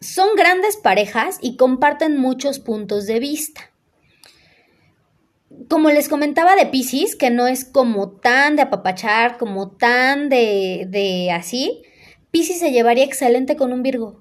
Son 0.00 0.28
grandes 0.36 0.76
parejas 0.76 1.38
y 1.40 1.56
comparten 1.56 2.16
muchos 2.16 2.58
puntos 2.58 3.06
de 3.06 3.20
vista. 3.20 3.70
Como 5.68 5.90
les 5.90 6.08
comentaba 6.08 6.56
de 6.56 6.66
Pisces, 6.66 7.16
que 7.16 7.30
no 7.30 7.46
es 7.46 7.64
como 7.64 8.10
tan 8.10 8.56
de 8.56 8.62
apapachar, 8.62 9.36
como 9.36 9.70
tan 9.70 10.28
de, 10.28 10.86
de 10.88 11.30
así, 11.30 11.82
Pisces 12.30 12.58
se 12.58 12.72
llevaría 12.72 13.04
excelente 13.04 13.56
con 13.56 13.72
un 13.72 13.82
Virgo 13.82 14.19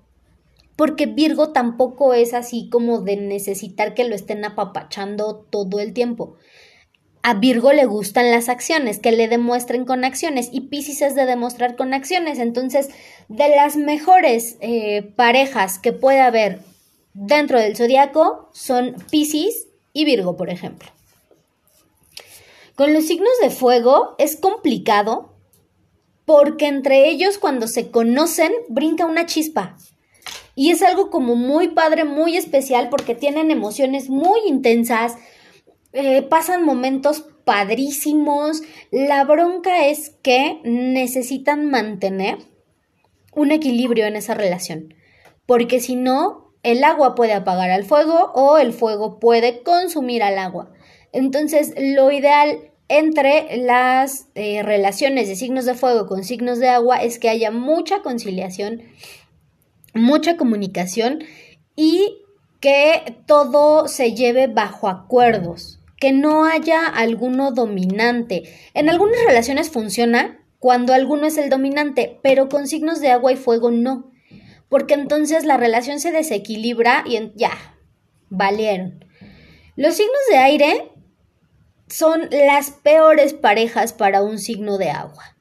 porque 0.79 1.07
Virgo 1.07 1.49
tampoco 1.49 2.13
es 2.13 2.33
así 2.33 2.69
como 2.69 3.01
de 3.01 3.17
necesitar 3.17 3.93
que 3.93 4.05
lo 4.05 4.15
estén 4.15 4.45
apapachando 4.45 5.45
todo 5.49 5.81
el 5.81 5.91
tiempo. 5.91 6.37
A 7.21 7.33
Virgo 7.33 7.73
le 7.73 7.83
gustan 7.83 8.31
las 8.31 8.47
acciones, 8.47 8.97
que 8.97 9.11
le 9.11 9.27
demuestren 9.27 9.83
con 9.83 10.05
acciones, 10.05 10.47
y 10.53 10.61
Pisces 10.61 11.01
es 11.01 11.15
de 11.15 11.25
demostrar 11.25 11.75
con 11.75 11.93
acciones. 11.93 12.39
Entonces, 12.39 12.87
de 13.27 13.49
las 13.49 13.75
mejores 13.75 14.55
eh, 14.61 15.01
parejas 15.17 15.79
que 15.79 15.91
puede 15.91 16.21
haber 16.21 16.61
dentro 17.13 17.59
del 17.59 17.75
zodiaco 17.75 18.49
son 18.53 18.95
Pisces 19.11 19.67
y 19.91 20.05
Virgo, 20.05 20.37
por 20.37 20.49
ejemplo. 20.49 20.89
Con 22.75 22.93
los 22.93 23.05
signos 23.05 23.33
de 23.41 23.49
fuego 23.49 24.15
es 24.17 24.37
complicado 24.37 25.33
porque 26.23 26.67
entre 26.67 27.09
ellos 27.09 27.37
cuando 27.37 27.67
se 27.67 27.91
conocen 27.91 28.53
brinca 28.69 29.05
una 29.05 29.25
chispa. 29.25 29.75
Y 30.60 30.72
es 30.72 30.82
algo 30.82 31.10
como 31.10 31.38
muy 31.38 31.69
padre, 31.69 32.04
muy 32.04 32.36
especial, 32.36 32.89
porque 32.89 33.15
tienen 33.15 33.50
emociones 33.50 34.10
muy 34.10 34.41
intensas, 34.45 35.15
eh, 35.93 36.22
pasan 36.22 36.65
momentos 36.65 37.24
padrísimos. 37.45 38.62
La 38.91 39.24
bronca 39.24 39.88
es 39.88 40.10
que 40.22 40.60
necesitan 40.65 41.72
mantener 41.72 42.39
un 43.34 43.54
equilibrio 43.54 44.06
en 44.06 44.17
esa 44.17 44.34
relación, 44.34 44.95
porque 45.45 45.80
si 45.80 45.95
no, 45.95 46.52
el 46.62 46.84
agua 46.84 47.15
puede 47.15 47.32
apagar 47.32 47.72
al 47.72 47.86
fuego 47.86 48.34
o 48.34 48.58
el 48.58 48.74
fuego 48.74 49.17
puede 49.17 49.63
consumir 49.63 50.24
al 50.24 50.38
agua. 50.38 50.74
Entonces, 51.13 51.74
lo 51.78 52.12
ideal 52.12 52.69
entre 52.89 53.56
las 53.56 54.28
eh, 54.36 54.62
relaciones 54.63 55.30
de 55.30 55.38
signos 55.38 55.63
de 55.63 55.76
fuego 55.76 56.06
con 56.06 56.26
signos 56.26 56.60
de 56.60 56.67
agua 56.67 56.98
es 56.98 57.17
que 57.17 57.30
haya 57.30 57.50
mucha 57.50 58.02
conciliación 58.02 58.82
mucha 59.99 60.38
comunicación 60.38 61.23
y 61.75 62.17
que 62.59 63.17
todo 63.25 63.88
se 63.88 64.13
lleve 64.13 64.47
bajo 64.47 64.89
acuerdos, 64.89 65.79
que 65.97 66.12
no 66.12 66.45
haya 66.45 66.85
alguno 66.88 67.51
dominante. 67.51 68.43
En 68.73 68.89
algunas 68.89 69.23
relaciones 69.25 69.69
funciona 69.69 70.39
cuando 70.59 70.93
alguno 70.93 71.25
es 71.25 71.38
el 71.38 71.49
dominante, 71.49 72.19
pero 72.21 72.49
con 72.49 72.67
signos 72.67 72.99
de 72.99 73.12
agua 73.12 73.31
y 73.31 73.38
fuego 73.38 73.71
no, 73.71 74.12
porque 74.67 74.93
entonces 74.93 75.45
la 75.45 75.57
relación 75.57 75.99
se 75.99 76.12
desequilibra 76.12 77.03
y 77.05 77.31
ya, 77.35 77.51
valieron. 78.29 79.05
Los 79.75 79.95
signos 79.95 80.19
de 80.29 80.38
aire 80.38 80.91
son 81.88 82.29
las 82.29 82.71
peores 82.71 83.33
parejas 83.33 83.93
para 83.93 84.21
un 84.21 84.38
signo 84.38 84.77
de 84.77 84.89
agua. 84.89 85.35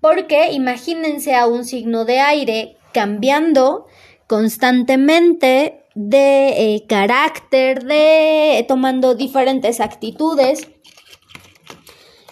Porque 0.00 0.52
imagínense 0.52 1.34
a 1.34 1.46
un 1.46 1.64
signo 1.64 2.04
de 2.04 2.20
aire 2.20 2.76
cambiando 2.94 3.86
constantemente 4.26 5.84
de 5.94 6.74
eh, 6.76 6.86
carácter, 6.88 7.84
de 7.84 8.64
tomando 8.66 9.14
diferentes 9.14 9.80
actitudes 9.80 10.68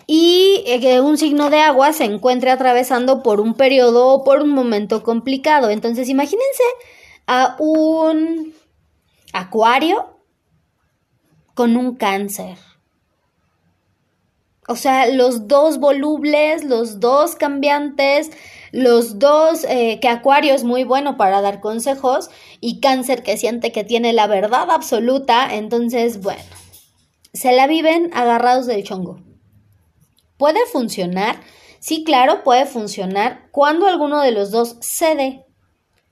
y 0.07 0.65
eh, 0.67 1.01
un 1.01 1.17
signo 1.17 1.49
de 1.49 1.61
agua 1.61 1.93
se 1.93 2.05
encuentre 2.05 2.51
atravesando 2.51 3.23
por 3.23 3.41
un 3.41 3.55
periodo 3.55 4.09
o 4.09 4.25
por 4.25 4.43
un 4.43 4.51
momento 4.51 5.03
complicado. 5.03 5.71
Entonces 5.71 6.09
imagínense 6.09 6.63
a 7.27 7.57
un 7.59 8.53
acuario 9.33 10.19
con 11.55 11.77
un 11.77 11.95
cáncer. 11.97 12.59
O 14.69 14.77
sea, 14.77 15.07
los 15.07 15.49
dos 15.49 15.79
volubles, 15.79 16.65
los 16.65 17.01
dos 17.01 17.35
cambiantes, 17.35 18.31
los 18.73 19.19
dos, 19.19 19.65
eh, 19.69 20.01
que 20.01 20.09
Acuario 20.09 20.55
es 20.55 20.65
muy 20.65 20.83
bueno 20.83 21.19
para 21.19 21.43
dar 21.43 21.61
consejos 21.61 22.31
y 22.61 22.81
Cáncer 22.81 23.23
que 23.23 23.37
siente 23.37 23.71
que 23.71 23.85
tiene 23.85 24.15
la 24.15 24.27
verdad 24.27 24.71
absoluta, 24.71 25.55
entonces, 25.55 26.23
bueno, 26.23 26.43
se 27.35 27.53
la 27.53 27.67
viven 27.67 28.11
agarrados 28.15 28.67
del 28.67 28.83
chongo. 28.83 29.21
¿Puede 30.39 30.59
funcionar? 30.73 31.37
Sí, 31.81 32.03
claro, 32.03 32.43
puede 32.45 32.65
funcionar 32.65 33.49
cuando 33.51 33.87
alguno 33.87 34.21
de 34.23 34.33
los 34.33 34.51
dos 34.51 34.77
cede. 34.81 35.45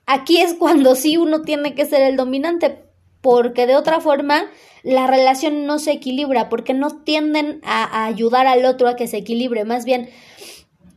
Aquí 0.04 0.40
es 0.40 0.54
cuando 0.54 0.94
sí 0.94 1.16
uno 1.16 1.42
tiene 1.42 1.74
que 1.74 1.86
ser 1.86 2.02
el 2.02 2.16
dominante, 2.16 2.84
porque 3.22 3.66
de 3.66 3.76
otra 3.76 4.00
forma 4.00 4.50
la 4.82 5.06
relación 5.06 5.66
no 5.66 5.78
se 5.78 5.92
equilibra, 5.92 6.48
porque 6.48 6.74
no 6.74 7.02
tienden 7.04 7.60
a 7.64 8.04
ayudar 8.04 8.46
al 8.46 8.66
otro 8.66 8.88
a 8.88 8.96
que 8.96 9.08
se 9.08 9.18
equilibre, 9.18 9.64
más 9.64 9.84
bien 9.84 10.10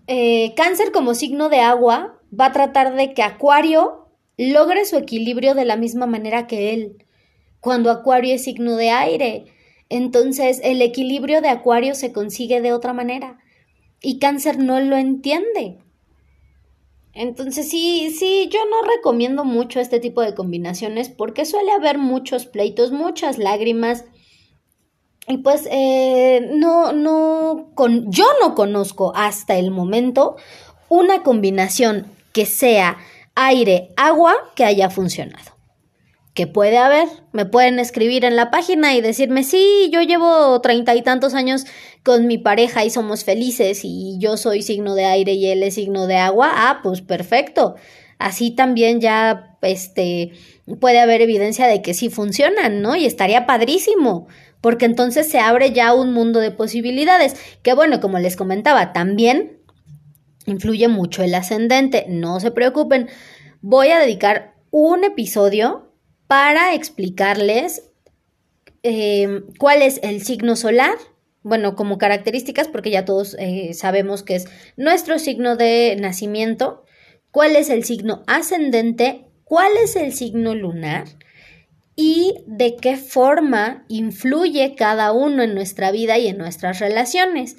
eh, 0.07 0.53
cáncer 0.55 0.91
como 0.91 1.13
signo 1.13 1.49
de 1.49 1.59
agua 1.59 2.19
va 2.37 2.47
a 2.47 2.51
tratar 2.51 2.95
de 2.95 3.13
que 3.13 3.23
Acuario 3.23 4.09
logre 4.37 4.85
su 4.85 4.97
equilibrio 4.97 5.53
de 5.55 5.65
la 5.65 5.77
misma 5.77 6.05
manera 6.05 6.47
que 6.47 6.73
él. 6.73 7.05
Cuando 7.59 7.91
Acuario 7.91 8.35
es 8.35 8.43
signo 8.43 8.75
de 8.75 8.89
aire, 8.89 9.45
entonces 9.89 10.59
el 10.63 10.81
equilibrio 10.81 11.41
de 11.41 11.49
Acuario 11.49 11.95
se 11.95 12.11
consigue 12.11 12.61
de 12.61 12.73
otra 12.73 12.93
manera. 12.93 13.39
Y 14.01 14.19
Cáncer 14.19 14.59
no 14.59 14.79
lo 14.81 14.97
entiende. 14.97 15.77
Entonces 17.13 17.69
sí, 17.69 18.13
sí, 18.17 18.49
yo 18.51 18.59
no 18.65 18.87
recomiendo 18.95 19.45
mucho 19.45 19.79
este 19.79 19.99
tipo 19.99 20.21
de 20.21 20.33
combinaciones 20.33 21.09
porque 21.09 21.45
suele 21.45 21.71
haber 21.71 21.99
muchos 21.99 22.47
pleitos, 22.47 22.91
muchas 22.91 23.37
lágrimas, 23.37 24.05
y 25.27 25.37
pues 25.37 25.67
eh, 25.71 26.49
no, 26.51 26.91
no, 26.91 27.69
con, 27.75 28.11
yo 28.11 28.25
no 28.41 28.55
conozco 28.55 29.13
hasta 29.15 29.55
el 29.55 29.71
momento 29.71 30.35
una 30.89 31.23
combinación 31.23 32.07
que 32.33 32.45
sea 32.45 32.97
aire-agua 33.35 34.35
que 34.55 34.65
haya 34.65 34.89
funcionado. 34.89 35.53
Que 36.33 36.47
puede 36.47 36.77
haber, 36.77 37.07
me 37.31 37.45
pueden 37.45 37.77
escribir 37.77 38.25
en 38.25 38.35
la 38.35 38.49
página 38.49 38.95
y 38.95 39.01
decirme, 39.01 39.43
sí, 39.43 39.89
yo 39.93 40.01
llevo 40.01 40.59
treinta 40.61 40.95
y 40.95 41.03
tantos 41.03 41.35
años 41.35 41.65
con 42.03 42.25
mi 42.25 42.37
pareja 42.39 42.83
y 42.83 42.89
somos 42.89 43.23
felices 43.23 43.81
y 43.83 44.17
yo 44.19 44.35
soy 44.35 44.63
signo 44.63 44.95
de 44.95 45.05
aire 45.05 45.33
y 45.33 45.47
él 45.47 45.63
es 45.63 45.75
signo 45.75 46.07
de 46.07 46.17
agua. 46.17 46.49
Ah, 46.51 46.79
pues 46.81 47.01
perfecto. 47.01 47.75
Así 48.17 48.51
también 48.51 48.99
ya, 48.99 49.57
este, 49.61 50.31
puede 50.79 50.99
haber 50.99 51.21
evidencia 51.21 51.67
de 51.67 51.81
que 51.81 51.93
sí 51.93 52.09
funcionan, 52.09 52.81
¿no? 52.81 52.95
Y 52.95 53.05
estaría 53.05 53.45
padrísimo 53.45 54.27
porque 54.63 54.85
entonces 54.85 55.29
se 55.29 55.39
abre 55.39 55.73
ya 55.73 55.93
un 55.93 56.13
mundo 56.13 56.39
de 56.39 56.49
posibilidades, 56.49 57.35
que 57.63 57.73
bueno, 57.73 57.99
como 57.99 58.17
les 58.17 58.37
comentaba, 58.37 58.93
también 58.93 59.59
influye 60.45 60.87
mucho 60.87 61.21
el 61.21 61.35
ascendente, 61.35 62.05
no 62.07 62.39
se 62.39 62.49
preocupen, 62.49 63.09
voy 63.59 63.89
a 63.89 63.99
dedicar 63.99 64.55
un 64.71 65.03
episodio 65.03 65.91
para 66.27 66.73
explicarles 66.75 67.91
eh, 68.83 69.41
cuál 69.59 69.81
es 69.81 69.99
el 70.01 70.23
signo 70.23 70.55
solar, 70.55 70.95
bueno, 71.41 71.75
como 71.75 71.97
características, 71.97 72.69
porque 72.69 72.89
ya 72.89 73.03
todos 73.03 73.35
eh, 73.39 73.73
sabemos 73.73 74.23
que 74.23 74.35
es 74.35 74.45
nuestro 74.77 75.19
signo 75.19 75.57
de 75.57 75.97
nacimiento, 75.99 76.85
cuál 77.31 77.57
es 77.57 77.69
el 77.69 77.83
signo 77.83 78.23
ascendente, 78.27 79.25
cuál 79.43 79.73
es 79.83 79.97
el 79.97 80.13
signo 80.13 80.55
lunar, 80.55 81.03
y 81.95 82.43
de 82.47 82.75
qué 82.75 82.97
forma 82.97 83.85
influye 83.87 84.75
cada 84.75 85.11
uno 85.11 85.43
en 85.43 85.53
nuestra 85.53 85.91
vida 85.91 86.17
y 86.17 86.27
en 86.27 86.37
nuestras 86.37 86.79
relaciones, 86.79 87.57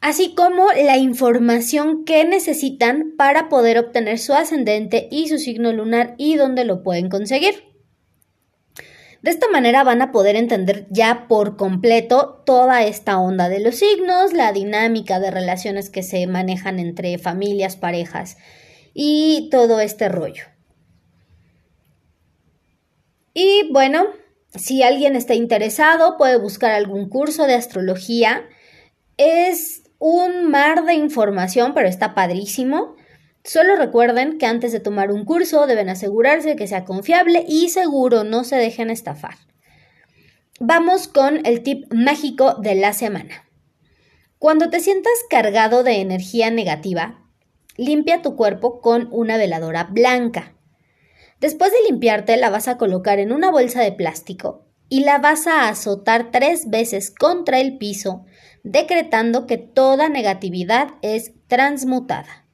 así 0.00 0.34
como 0.34 0.66
la 0.72 0.96
información 0.96 2.04
que 2.04 2.24
necesitan 2.24 3.14
para 3.16 3.48
poder 3.48 3.78
obtener 3.78 4.18
su 4.18 4.34
ascendente 4.34 5.08
y 5.10 5.28
su 5.28 5.38
signo 5.38 5.72
lunar 5.72 6.14
y 6.18 6.36
dónde 6.36 6.64
lo 6.64 6.82
pueden 6.82 7.08
conseguir. 7.08 7.68
De 9.22 9.30
esta 9.30 9.48
manera 9.48 9.82
van 9.82 10.00
a 10.00 10.12
poder 10.12 10.36
entender 10.36 10.86
ya 10.90 11.26
por 11.26 11.56
completo 11.56 12.42
toda 12.46 12.84
esta 12.84 13.18
onda 13.18 13.48
de 13.48 13.58
los 13.58 13.76
signos, 13.76 14.32
la 14.32 14.52
dinámica 14.52 15.18
de 15.18 15.32
relaciones 15.32 15.90
que 15.90 16.04
se 16.04 16.24
manejan 16.28 16.78
entre 16.78 17.18
familias, 17.18 17.76
parejas 17.76 18.36
y 18.94 19.48
todo 19.50 19.80
este 19.80 20.08
rollo. 20.08 20.44
Y 23.40 23.70
bueno, 23.70 24.06
Si 24.52 24.82
alguien 24.82 25.14
está 25.14 25.34
interesado, 25.34 26.16
puede 26.16 26.38
buscar 26.38 26.72
algún 26.72 27.08
curso 27.08 27.46
de 27.46 27.54
astrología. 27.54 28.48
Es 29.16 29.84
un 29.98 30.50
mar 30.50 30.84
de 30.86 30.94
información, 30.94 31.72
pero 31.72 31.86
está 31.86 32.14
padrísimo. 32.14 32.96
Solo 33.44 33.76
recuerden 33.76 34.38
que 34.38 34.46
antes 34.46 34.72
de 34.72 34.80
tomar 34.80 35.12
un 35.12 35.24
curso 35.24 35.68
deben 35.68 35.88
asegurarse 35.88 36.56
que 36.56 36.66
sea 36.66 36.84
confiable 36.84 37.44
y 37.46 37.68
seguro, 37.68 38.24
no 38.24 38.42
se 38.42 38.56
dejen 38.56 38.90
estafar. 38.90 39.36
Vamos 40.58 41.06
con 41.06 41.46
el 41.46 41.62
tip 41.62 41.92
mágico 41.92 42.54
de 42.54 42.74
la 42.74 42.92
semana. 42.92 43.44
Cuando 44.38 44.68
te 44.70 44.80
sientas 44.80 45.12
cargado 45.30 45.84
de 45.84 46.00
energía 46.00 46.50
negativa, 46.50 47.22
limpia 47.76 48.22
tu 48.22 48.34
cuerpo 48.34 48.80
con 48.80 49.08
una 49.12 49.36
veladora 49.36 49.84
blanca. 49.84 50.57
Después 51.40 51.70
de 51.70 51.78
limpiarte, 51.88 52.36
la 52.36 52.50
vas 52.50 52.66
a 52.66 52.76
colocar 52.78 53.20
en 53.20 53.32
una 53.32 53.50
bolsa 53.50 53.80
de 53.82 53.92
plástico 53.92 54.64
y 54.88 55.00
la 55.00 55.18
vas 55.18 55.46
a 55.46 55.68
azotar 55.68 56.30
tres 56.32 56.68
veces 56.68 57.10
contra 57.10 57.60
el 57.60 57.78
piso, 57.78 58.24
decretando 58.64 59.46
que 59.46 59.56
toda 59.58 60.08
negatividad 60.08 60.88
es 61.02 61.32
transmutada. 61.46 62.44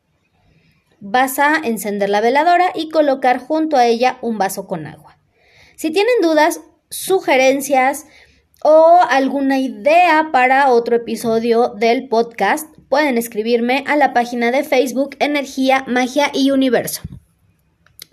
Vas 1.00 1.38
a 1.38 1.56
encender 1.56 2.10
la 2.10 2.20
veladora 2.20 2.72
y 2.74 2.90
colocar 2.90 3.38
junto 3.38 3.76
a 3.76 3.86
ella 3.86 4.18
un 4.20 4.38
vaso 4.38 4.66
con 4.66 4.86
agua. 4.86 5.18
Si 5.76 5.90
tienen 5.90 6.14
dudas, 6.22 6.60
sugerencias 6.90 8.06
o 8.62 9.00
alguna 9.08 9.58
idea 9.58 10.28
para 10.32 10.70
otro 10.70 10.96
episodio 10.96 11.70
del 11.70 12.08
podcast, 12.08 12.74
pueden 12.88 13.18
escribirme 13.18 13.84
a 13.86 13.96
la 13.96 14.12
página 14.12 14.50
de 14.50 14.62
Facebook 14.62 15.16
Energía, 15.20 15.84
Magia 15.86 16.30
y 16.32 16.50
Universo. 16.50 17.02